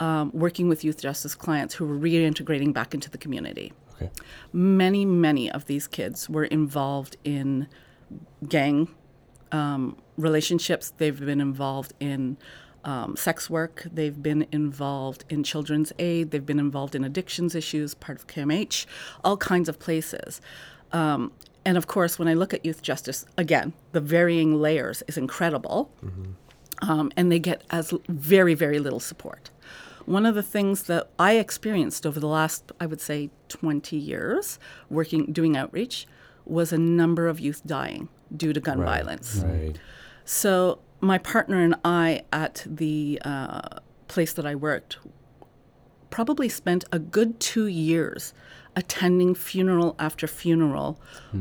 um, 0.00 0.30
working 0.32 0.66
with 0.70 0.82
youth 0.82 1.02
justice 1.02 1.34
clients 1.34 1.74
who 1.74 1.84
were 1.84 1.98
reintegrating 1.98 2.72
back 2.72 2.94
into 2.94 3.10
the 3.10 3.18
community. 3.18 3.74
Okay. 3.96 4.08
Many, 4.50 5.04
many 5.04 5.50
of 5.50 5.66
these 5.66 5.86
kids 5.86 6.30
were 6.30 6.44
involved 6.44 7.18
in 7.24 7.68
gang 8.48 8.88
um, 9.52 9.98
relationships. 10.16 10.94
They've 10.96 11.20
been 11.20 11.42
involved 11.42 11.92
in 12.00 12.38
um, 12.84 13.16
sex 13.16 13.48
work. 13.48 13.86
They've 13.92 14.22
been 14.22 14.46
involved 14.52 15.24
in 15.28 15.42
children's 15.42 15.92
aid. 15.98 16.30
They've 16.30 16.44
been 16.44 16.58
involved 16.58 16.94
in 16.94 17.04
addictions 17.04 17.54
issues, 17.54 17.94
part 17.94 18.18
of 18.18 18.26
CAMH, 18.26 18.86
all 19.24 19.36
kinds 19.36 19.68
of 19.68 19.78
places. 19.78 20.40
Um, 20.92 21.32
and 21.64 21.78
of 21.78 21.86
course, 21.86 22.18
when 22.18 22.28
I 22.28 22.34
look 22.34 22.52
at 22.52 22.64
youth 22.64 22.82
justice, 22.82 23.24
again, 23.38 23.72
the 23.92 24.00
varying 24.00 24.60
layers 24.60 25.02
is 25.06 25.16
incredible. 25.16 25.90
Um, 26.82 27.12
and 27.16 27.30
they 27.30 27.38
get 27.38 27.62
as 27.70 27.94
very, 28.08 28.54
very 28.54 28.80
little 28.80 28.98
support. 28.98 29.50
One 30.04 30.26
of 30.26 30.34
the 30.34 30.42
things 30.42 30.84
that 30.84 31.08
I 31.18 31.36
experienced 31.36 32.04
over 32.04 32.18
the 32.18 32.26
last, 32.26 32.72
I 32.80 32.86
would 32.86 33.00
say, 33.00 33.30
20 33.48 33.96
years 33.96 34.58
working, 34.90 35.26
doing 35.26 35.56
outreach, 35.56 36.08
was 36.44 36.72
a 36.72 36.78
number 36.78 37.28
of 37.28 37.38
youth 37.38 37.62
dying 37.64 38.08
due 38.36 38.52
to 38.52 38.58
gun 38.58 38.82
violence. 38.82 39.44
Right. 39.46 39.78
So 40.24 40.80
my 41.02 41.18
partner 41.18 41.60
and 41.60 41.74
I 41.84 42.22
at 42.32 42.64
the 42.66 43.20
uh, 43.24 43.80
place 44.08 44.32
that 44.32 44.46
I 44.46 44.54
worked 44.54 44.98
probably 46.10 46.48
spent 46.48 46.84
a 46.92 46.98
good 46.98 47.40
two 47.40 47.66
years 47.66 48.32
attending 48.76 49.34
funeral 49.34 49.96
after 49.98 50.26
funeral, 50.26 51.00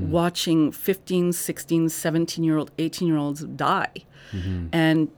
watching 0.10 0.72
15, 0.72 1.32
16, 1.32 1.90
17 1.90 2.44
year 2.44 2.58
old, 2.58 2.72
18 2.78 3.08
year 3.08 3.18
olds 3.18 3.44
die. 3.46 3.94
And 4.74 5.10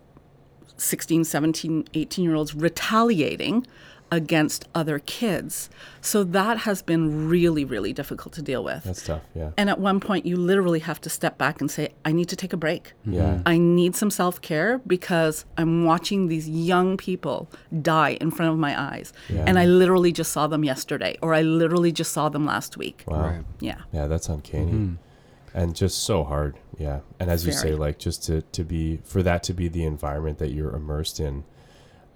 16, 0.78 1.24
17, 1.24 1.88
18 1.94 2.26
year 2.26 2.36
olds 2.36 2.54
retaliating 2.54 3.66
against 4.14 4.66
other 4.76 5.00
kids. 5.00 5.70
So 6.02 6.24
that 6.24 6.60
has 6.60 6.84
been 6.84 7.28
really, 7.28 7.66
really 7.66 7.94
difficult 7.94 8.34
to 8.36 8.44
deal 8.44 8.64
with. 8.64 8.84
That's 8.84 9.04
tough. 9.04 9.24
Yeah. 9.34 9.50
And 9.58 9.70
at 9.72 9.80
one 9.80 10.00
point, 10.00 10.26
you 10.28 10.38
literally 10.38 10.80
have 10.82 11.02
to 11.02 11.10
step 11.10 11.40
back 11.40 11.60
and 11.62 11.72
say, 11.72 11.90
I 12.06 12.12
need 12.12 12.30
to 12.30 12.36
take 12.36 12.54
a 12.54 12.58
break. 12.58 12.94
Yeah. 13.06 13.42
I 13.46 13.58
need 13.58 13.96
some 13.96 14.12
self 14.12 14.40
care 14.42 14.78
because 14.86 15.46
I'm 15.58 15.86
watching 15.86 16.28
these 16.28 16.48
young 16.48 16.96
people 16.96 17.50
die 17.82 18.18
in 18.22 18.30
front 18.30 18.52
of 18.52 18.60
my 18.60 18.80
eyes. 18.80 19.14
Yeah. 19.30 19.46
And 19.48 19.58
I 19.58 19.66
literally 19.66 20.12
just 20.12 20.32
saw 20.32 20.46
them 20.46 20.64
yesterday, 20.64 21.18
or 21.24 21.34
I 21.34 21.42
literally 21.42 21.92
just 21.92 22.12
saw 22.12 22.30
them 22.30 22.46
last 22.46 22.78
week. 22.78 23.04
Wow. 23.08 23.22
Right. 23.22 23.44
Yeah. 23.60 23.82
Yeah, 23.92 24.06
that's 24.06 24.30
uncanny. 24.30 24.72
Mhm. 24.72 24.98
And 25.56 25.76
just 25.76 26.04
so 26.04 26.24
hard. 26.24 26.56
Yeah. 26.78 27.00
And 27.20 27.32
as 27.32 27.46
you 27.46 27.52
say, 27.52 27.74
like 27.74 27.98
just 27.98 28.24
to, 28.26 28.42
to 28.42 28.64
be 28.64 29.00
for 29.04 29.24
that 29.24 29.42
to 29.44 29.54
be 29.54 29.68
the 29.68 29.86
environment 29.86 30.38
that 30.38 30.52
you're 30.52 30.76
immersed 30.76 31.20
in. 31.20 31.46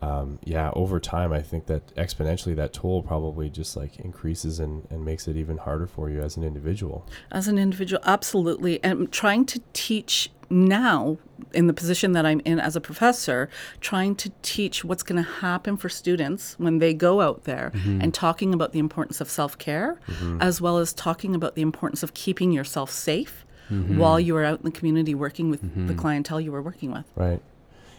Um, 0.01 0.37
yeah, 0.43 0.69
over 0.73 0.99
time 0.99 1.33
I 1.33 1.41
think 1.41 1.65
that 1.67 1.93
exponentially 1.95 2.55
that 2.55 2.71
toll 2.71 3.01
probably 3.01 3.49
just 3.49 3.75
like 3.75 3.99
increases 3.99 4.59
and, 4.59 4.87
and 4.91 5.03
makes 5.03 5.27
it 5.27 5.35
even 5.35 5.57
harder 5.57 5.87
for 5.87 6.09
you 6.09 6.21
as 6.21 6.37
an 6.37 6.43
individual. 6.43 7.07
As 7.31 7.47
an 7.47 7.57
individual, 7.57 8.01
absolutely. 8.05 8.83
And 8.83 8.91
I'm 8.93 9.07
trying 9.07 9.45
to 9.47 9.61
teach 9.73 10.29
now, 10.49 11.17
in 11.53 11.67
the 11.67 11.73
position 11.73 12.13
that 12.13 12.25
I'm 12.25 12.41
in 12.45 12.59
as 12.59 12.75
a 12.75 12.81
professor, 12.81 13.49
trying 13.81 14.15
to 14.15 14.31
teach 14.41 14.85
what's 14.85 15.03
going 15.03 15.21
to 15.21 15.29
happen 15.29 15.77
for 15.77 15.89
students 15.89 16.55
when 16.57 16.79
they 16.79 16.93
go 16.93 17.21
out 17.21 17.43
there 17.43 17.71
mm-hmm. 17.73 18.01
and 18.01 18.13
talking 18.13 18.53
about 18.53 18.71
the 18.71 18.79
importance 18.79 19.19
of 19.19 19.29
self 19.29 19.57
care, 19.57 19.99
mm-hmm. 20.07 20.41
as 20.41 20.61
well 20.61 20.77
as 20.77 20.93
talking 20.93 21.35
about 21.35 21.55
the 21.55 21.61
importance 21.61 22.03
of 22.03 22.13
keeping 22.13 22.51
yourself 22.51 22.91
safe 22.91 23.45
mm-hmm. 23.69 23.97
while 23.97 24.19
you 24.19 24.35
are 24.35 24.45
out 24.45 24.59
in 24.59 24.65
the 24.65 24.71
community 24.71 25.13
working 25.13 25.49
with 25.49 25.87
the 25.87 25.93
clientele 25.93 26.39
you 26.39 26.51
were 26.51 26.61
working 26.61 26.91
with. 26.91 27.05
Right. 27.15 27.41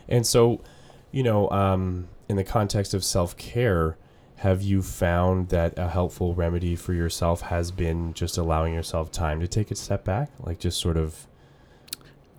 And 0.09 0.27
so, 0.27 0.63
you 1.11 1.23
know, 1.23 1.51
um, 1.51 2.09
in 2.29 2.37
the 2.37 2.45
context 2.45 2.95
of 2.95 3.05
self 3.05 3.37
care, 3.37 3.97
have 4.37 4.63
you 4.63 4.83
found 4.83 5.49
that 5.49 5.77
a 5.77 5.89
helpful 5.89 6.35
remedy 6.35 6.77
for 6.77 6.93
yourself 6.93 7.43
has 7.43 7.71
been 7.71 8.15
just 8.15 8.39
allowing 8.39 8.73
yourself 8.73 9.11
time 9.11 9.41
to 9.41 9.49
take 9.49 9.71
a 9.71 9.75
step 9.75 10.05
back? 10.05 10.31
Like 10.41 10.59
just 10.59 10.79
sort 10.81 10.97
of 10.97 11.27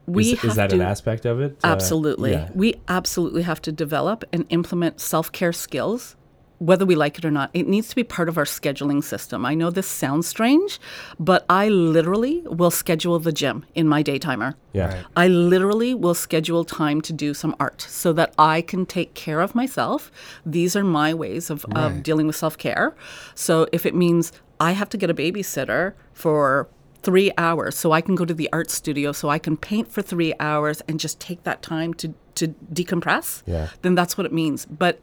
We 0.06 0.34
is, 0.34 0.44
is 0.44 0.56
that 0.56 0.70
to, 0.70 0.78
an 0.78 0.82
aspect 0.82 1.26
of 1.26 1.42
it? 1.42 1.58
Uh, 1.64 1.68
Absolutely. 1.68 2.32
yeah. 2.32 2.50
We 2.54 2.76
absolutely 2.88 3.42
have 3.42 3.62
to 3.64 3.72
develop 3.72 4.24
and 4.32 4.46
implement 4.50 5.02
self 5.02 5.32
care 5.32 5.52
skills, 5.52 6.16
whether 6.60 6.86
we 6.86 6.94
like 6.96 7.18
it 7.18 7.26
or 7.26 7.32
not. 7.32 7.50
It 7.54 7.68
needs 7.68 7.88
to 7.90 7.96
be 7.96 8.04
part 8.04 8.30
of 8.30 8.38
our 8.38 8.44
scheduling 8.46 9.04
system. 9.04 9.46
I 9.46 9.56
know 9.56 9.70
this 9.72 9.88
sounds 9.88 10.28
strange, 10.28 10.80
but 11.20 11.46
I 11.50 11.70
literally 11.70 12.42
will 12.46 12.70
schedule 12.72 13.18
the 13.18 13.32
gym 13.32 13.66
in 13.76 13.88
my 13.88 14.02
day 14.04 14.20
timer. 14.20 14.56
Yeah. 14.74 14.94
Right. 14.94 15.06
I 15.16 15.28
literally 15.30 15.94
will 15.96 16.14
schedule 16.14 16.66
time 16.66 17.00
to 17.02 17.14
do 17.14 17.34
some 17.34 17.56
art 17.60 17.82
so 17.82 18.12
that 18.14 18.34
I 18.38 18.62
can 18.62 18.86
take 18.86 19.14
care 19.14 19.40
of 19.40 19.56
myself. 19.56 20.12
These 20.46 20.76
are 20.76 20.84
my 20.84 21.14
ways 21.14 21.50
of, 21.50 21.66
Right. 21.70 21.86
of 21.86 22.04
dealing 22.04 22.28
with 22.28 22.36
self 22.36 22.58
care. 22.58 22.94
So 23.36 23.68
if 23.72 23.86
it 23.86 23.96
means 23.96 24.32
I 24.60 24.74
have 24.74 24.90
to 24.90 24.98
get 24.98 25.10
a 25.10 25.14
babysitter 25.14 25.94
for 26.14 26.68
three 27.02 27.32
hours 27.38 27.78
so 27.78 27.94
I 27.94 28.02
can 28.02 28.16
go 28.16 28.26
to 28.26 28.34
the 28.34 28.50
art 28.52 28.70
studio 28.70 29.14
so 29.14 29.30
I 29.30 29.40
can 29.40 29.56
paint 29.56 29.90
for 29.90 30.02
three 30.02 30.34
hours 30.42 30.82
and 30.90 31.00
just 31.00 31.22
take 31.22 31.44
that 31.44 31.62
time 31.62 31.94
to, 31.94 32.14
to 32.36 32.50
decompress, 32.74 33.42
Yeah. 33.46 33.68
then 33.82 33.96
that's 33.96 34.18
what 34.18 34.26
it 34.26 34.34
means. 34.34 34.66
But 34.66 35.00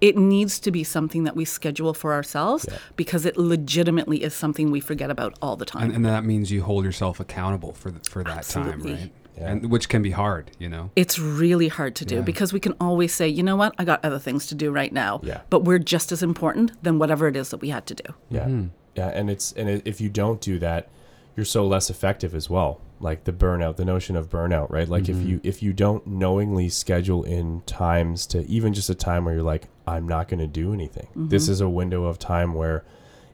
it 0.00 0.16
needs 0.16 0.58
to 0.60 0.70
be 0.70 0.84
something 0.84 1.24
that 1.24 1.34
we 1.36 1.44
schedule 1.44 1.94
for 1.94 2.12
ourselves 2.12 2.66
Yeah. 2.70 2.78
because 2.96 3.24
it 3.24 3.36
legitimately 3.36 4.22
is 4.22 4.34
something 4.34 4.70
we 4.70 4.80
forget 4.80 5.10
about 5.10 5.38
all 5.40 5.56
the 5.56 5.64
time. 5.64 5.84
And, 5.84 5.92
and 5.96 6.04
that 6.04 6.24
means 6.24 6.50
you 6.50 6.62
hold 6.62 6.84
yourself 6.84 7.18
accountable 7.20 7.72
for 7.72 7.90
th- 7.90 8.08
for 8.08 8.22
that 8.24 8.38
Absolutely. 8.38 8.92
time, 8.92 9.00
right? 9.02 9.12
Yeah. 9.38 9.50
And 9.50 9.70
which 9.70 9.88
can 9.88 10.02
be 10.02 10.10
hard, 10.12 10.50
you 10.58 10.68
know. 10.68 10.90
It's 10.96 11.18
really 11.18 11.68
hard 11.68 11.94
to 11.96 12.04
do 12.06 12.16
Yeah. 12.16 12.20
because 12.22 12.52
we 12.52 12.60
can 12.60 12.72
always 12.80 13.14
say, 13.14 13.28
you 13.28 13.42
know 13.42 13.56
what, 13.56 13.74
I 13.78 13.84
got 13.84 14.02
other 14.04 14.18
things 14.18 14.46
to 14.48 14.54
do 14.54 14.70
right 14.70 14.92
now. 14.92 15.20
Yeah. 15.22 15.40
But 15.50 15.64
we're 15.64 15.78
just 15.78 16.10
as 16.12 16.22
important 16.22 16.82
than 16.82 16.98
whatever 16.98 17.26
it 17.28 17.36
is 17.36 17.50
that 17.50 17.58
we 17.58 17.68
had 17.68 17.86
to 17.86 17.94
do. 17.94 18.14
Yeah. 18.30 18.46
Mhm. 18.46 18.70
Yeah. 18.94 19.08
And 19.08 19.28
it's, 19.28 19.52
and 19.52 19.82
if 19.84 20.00
you 20.00 20.08
don't 20.08 20.40
do 20.40 20.58
that, 20.60 20.88
you're 21.36 21.44
so 21.44 21.66
less 21.66 21.90
effective 21.90 22.34
as 22.34 22.48
well. 22.48 22.80
Like 22.98 23.24
the 23.24 23.32
burnout, 23.32 23.76
the 23.76 23.84
notion 23.84 24.16
of 24.16 24.30
burnout, 24.30 24.70
right? 24.70 24.88
Like 24.88 25.08
if 25.08 25.16
Mhm. 25.16 25.26
you, 25.28 25.40
if 25.42 25.62
you 25.62 25.72
don't 25.74 26.06
knowingly 26.06 26.68
schedule 26.70 27.24
in 27.24 27.60
times 27.66 28.26
to 28.28 28.46
even 28.46 28.72
just 28.72 28.88
a 28.88 28.94
time 28.94 29.24
where 29.26 29.34
you're 29.34 29.42
like, 29.42 29.68
I'm 29.86 30.08
not 30.08 30.28
going 30.28 30.40
to 30.40 30.46
do 30.46 30.72
anything. 30.72 31.08
This 31.14 31.48
is 31.48 31.60
a 31.60 31.68
window 31.68 32.04
of 32.04 32.18
time 32.18 32.54
where 32.54 32.84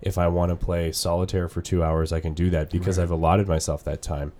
if 0.00 0.18
I 0.18 0.26
want 0.26 0.50
to 0.50 0.56
play 0.56 0.90
solitaire 0.90 1.48
for 1.48 1.62
two 1.62 1.84
hours, 1.84 2.12
I 2.12 2.18
can 2.18 2.34
do 2.34 2.50
that 2.50 2.70
because 2.70 2.98
Right. 2.98 3.04
I've 3.04 3.10
allotted 3.12 3.46
myself 3.46 3.84
that 3.84 4.02
time. 4.02 4.32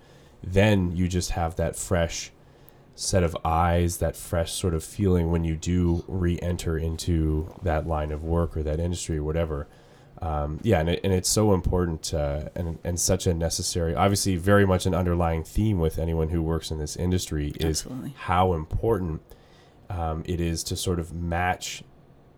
Then 0.43 0.91
you 0.93 1.07
just 1.07 1.31
have 1.31 1.55
that 1.55 1.77
fresh 1.77 2.31
set 2.95 3.23
of 3.23 3.35
eyes, 3.45 3.97
that 3.97 4.17
fresh 4.17 4.51
sort 4.51 4.73
of 4.73 4.83
feeling 4.83 5.31
when 5.31 5.45
you 5.45 5.55
do 5.55 6.03
re-enter 6.07 6.77
into 6.77 7.47
that 7.63 7.87
line 7.87 8.11
of 8.11 8.23
work 8.25 8.57
or 8.57 8.61
that 8.63 8.79
industry 8.79 9.17
or 9.17 9.23
whatever. 9.23 9.67
Um, 10.23 10.61
yeah, 10.63 10.79
and, 10.79 10.89
it, 10.89 11.01
and 11.03 11.11
it's 11.11 11.27
so 11.27 11.53
important 11.53 12.13
uh, 12.13 12.43
and, 12.55 12.79
and 12.85 12.97
such 12.97 13.27
a 13.27 13.33
necessary, 13.33 13.93
obviously, 13.93 14.37
very 14.37 14.65
much 14.65 14.85
an 14.85 14.95
underlying 14.95 15.43
theme 15.43 15.79
with 15.79 15.99
anyone 15.99 16.29
who 16.29 16.41
works 16.41 16.71
in 16.71 16.79
this 16.79 16.95
industry 16.95 17.49
is 17.59 17.81
Absolutely. 17.81 18.13
how 18.17 18.53
important 18.53 19.21
um, 19.89 20.23
it 20.25 20.39
is 20.39 20.63
to 20.63 20.77
sort 20.77 20.99
of 20.99 21.13
match 21.13 21.83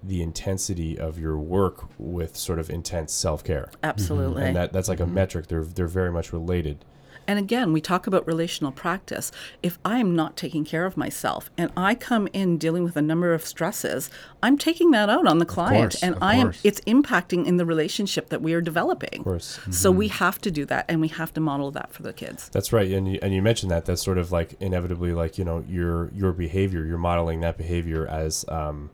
the 0.02 0.24
intensity 0.24 0.98
of 0.98 1.19
your 1.19 1.38
work 1.38 1.86
with 2.00 2.36
sort 2.36 2.58
of 2.58 2.71
intense 2.71 3.13
self-care. 3.13 3.69
Absolutely. 3.84 4.43
And 4.43 4.56
that, 4.56 4.74
that's 4.74 4.89
like 4.89 5.00
a 5.00 5.06
metric. 5.06 5.45
They're, 5.45 5.63
they're 5.63 5.88
very 5.88 6.12
much 6.12 6.34
related. 6.34 6.84
And 7.28 7.40
again, 7.40 7.74
we 7.74 7.82
talk 7.82 8.08
about 8.08 8.26
relational 8.28 8.72
practice. 8.72 9.32
If 9.64 9.80
I 9.84 10.00
am 10.00 10.16
not 10.16 10.36
taking 10.36 10.66
care 10.66 10.86
of 10.86 10.98
myself 10.98 11.50
and 11.58 11.72
I 11.76 11.96
come 11.96 12.28
in 12.34 12.58
dealing 12.58 12.84
with 12.84 12.96
a 12.96 13.02
number 13.02 13.34
of 13.34 13.46
stresses, 13.46 14.10
I'm 14.44 14.58
taking 14.58 14.92
that 14.92 15.10
out 15.10 15.28
on 15.28 15.40
the 15.40 15.46
client 15.46 15.94
course, 15.94 16.04
and 16.04 16.16
I 16.22 16.36
am 16.36 16.48
course. 16.48 16.62
it's 16.64 16.82
impacting 16.82 17.46
in 17.46 17.58
the 17.58 17.66
relationship 17.66 18.30
that 18.30 18.42
we 18.42 18.54
are 18.54 18.62
developing. 18.62 19.20
Of 19.20 19.26
course. 19.26 19.60
So 19.72 19.92
we 19.92 20.08
have 20.10 20.40
to 20.42 20.52
do 20.52 20.66
that 20.66 20.86
and 20.88 21.02
we 21.02 21.08
have 21.10 21.34
to 21.34 21.42
model 21.42 21.72
that 21.72 21.94
for 21.94 22.04
the 22.04 22.14
kids. 22.14 22.50
That's 22.50 22.72
right, 22.72 22.92
and 22.92 23.14
you, 23.14 23.20
and 23.22 23.34
you 23.34 23.42
mentioned 23.42 23.72
that 23.72 23.86
that's 23.86 24.04
sort 24.04 24.18
of 24.18 24.32
like 24.32 24.56
inevitably 24.60 25.14
like 25.14 25.38
you 25.38 25.46
know 25.46 25.64
your 25.68 26.12
your 26.14 26.32
behavior, 26.32 26.86
you're 26.86 26.98
modeling 26.98 27.42
that 27.42 27.58
behavior 27.58 28.08
as 28.08 28.46
um, 28.50 28.90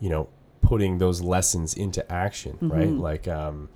you 0.00 0.08
know 0.08 0.28
putting 0.60 0.98
those 0.98 1.22
lessons 1.22 1.74
into 1.74 2.10
action, 2.12 2.58
right? 2.60 2.90
Like 2.90 3.26
um, 3.26 3.68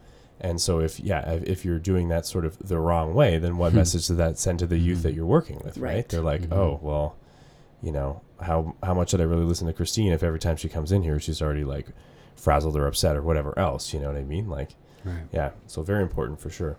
and 0.43 0.61
so 0.61 0.81
if 0.81 1.01
yeah 1.01 1.39
if, 1.45 1.65
you're 1.65 1.79
doing 1.79 2.09
that 2.09 2.27
sort 2.27 2.45
of 2.45 2.59
the 2.59 2.79
wrong 2.79 3.15
way, 3.15 3.39
then 3.39 3.57
what 3.57 3.71
hmm. 3.71 3.79
message 3.79 4.09
does 4.09 4.17
that 4.19 4.39
send 4.39 4.59
to 4.59 4.67
the 4.67 4.79
youth 4.79 4.99
hmm. 4.99 5.03
that 5.05 5.15
you're 5.15 5.25
working 5.25 5.61
with, 5.65 5.79
right? 5.79 5.95
Right. 5.95 6.09
They're 6.09 6.21
like, 6.21 6.47
hmm. 6.47 6.53
oh 6.53 6.79
well, 6.83 7.17
you 7.81 7.93
know, 7.93 8.21
how 8.41 8.75
how 8.83 8.93
much 8.93 9.13
did 9.13 9.21
I 9.21 9.25
really 9.25 9.45
listen 9.45 9.67
to 9.69 9.73
Christine 9.73 10.13
if 10.13 10.23
every 10.23 10.39
time 10.41 10.57
she 10.57 10.69
comes 10.69 10.93
in 10.93 11.03
here 11.03 11.19
she's 11.19 11.41
already 11.41 11.65
like 11.65 11.87
frazzled 12.37 12.77
or 12.77 12.87
upset 12.87 13.17
or 13.17 13.23
whatever 13.23 13.59
else, 13.59 13.95
you 13.95 14.01
know 14.01 14.09
what 14.09 14.17
I 14.17 14.25
mean? 14.25 14.49
Like, 14.49 14.71
Right. 15.05 15.25
yeah, 15.33 15.51
so 15.67 15.83
very 15.83 16.03
important 16.03 16.41
for 16.41 16.51
sure. 16.51 16.77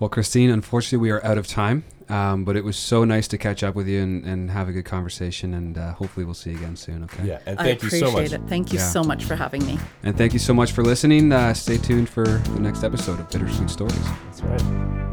Well, 0.00 0.08
Christine, 0.08 0.48
unfortunately, 0.50 0.98
we 0.98 1.10
are 1.10 1.22
out 1.24 1.36
of 1.36 1.46
time, 1.46 1.84
um, 2.08 2.44
but 2.44 2.56
it 2.56 2.64
was 2.64 2.76
so 2.78 3.04
nice 3.04 3.28
to 3.28 3.38
catch 3.38 3.62
up 3.62 3.74
with 3.74 3.86
you 3.86 4.00
and, 4.02 4.24
and 4.24 4.50
have 4.50 4.66
a 4.66 4.72
good 4.72 4.86
conversation, 4.86 5.52
and 5.52 5.76
uh, 5.76 5.92
hopefully 5.92 6.24
we'll 6.24 6.34
see 6.34 6.50
you 6.52 6.56
again 6.56 6.74
soon. 6.74 7.04
Okay. 7.04 7.26
Yeah, 7.26 7.40
and 7.46 7.60
I 7.60 7.64
thank 7.64 7.82
you 7.82 7.90
so 7.90 8.10
much. 8.10 8.32
it. 8.32 8.40
Thank 8.48 8.72
you 8.72 8.78
Yeah. 8.78 8.88
so 8.88 9.04
much 9.04 9.24
for 9.24 9.36
having 9.36 9.64
me. 9.66 9.78
And 10.02 10.16
thank 10.16 10.32
you 10.32 10.38
so 10.38 10.54
much 10.54 10.72
for 10.72 10.82
listening. 10.82 11.30
Uh, 11.30 11.52
stay 11.52 11.76
tuned 11.76 12.08
for 12.08 12.24
the 12.24 12.60
next 12.60 12.82
episode 12.82 13.20
of 13.20 13.28
Bittersweet 13.30 13.68
Stories. 13.68 14.02
That's 14.24 14.40
right. 14.42 15.09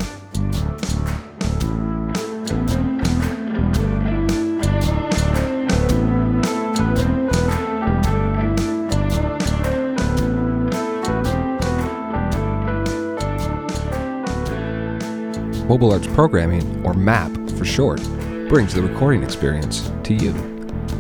Mobile 15.68 15.92
Arts 15.92 16.08
Programming, 16.08 16.86
or 16.86 16.94
MAP 16.94 17.32
for 17.52 17.66
short, 17.66 18.02
brings 18.48 18.74
the 18.74 18.82
recording 18.82 19.22
experience 19.22 19.92
to 20.04 20.14
you. 20.14 20.34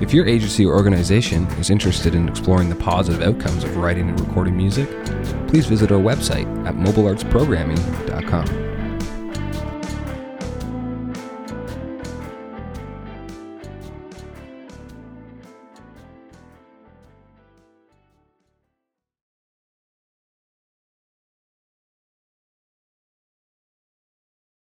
If 0.01 0.13
your 0.13 0.27
agency 0.27 0.65
or 0.65 0.75
organization 0.75 1.45
is 1.59 1.69
interested 1.69 2.13
in 2.13 2.27
exploring 2.27 2.67
the 2.69 2.75
positive 2.75 3.21
outcomes 3.21 3.63
of 3.63 3.77
writing 3.77 4.09
and 4.09 4.19
recording 4.19 4.57
music, 4.57 4.89
please 5.47 5.65
visit 5.65 5.91
our 5.91 5.99
website 5.99 6.45
at 6.67 6.75
mobileartsprogramming.com. 6.75 8.66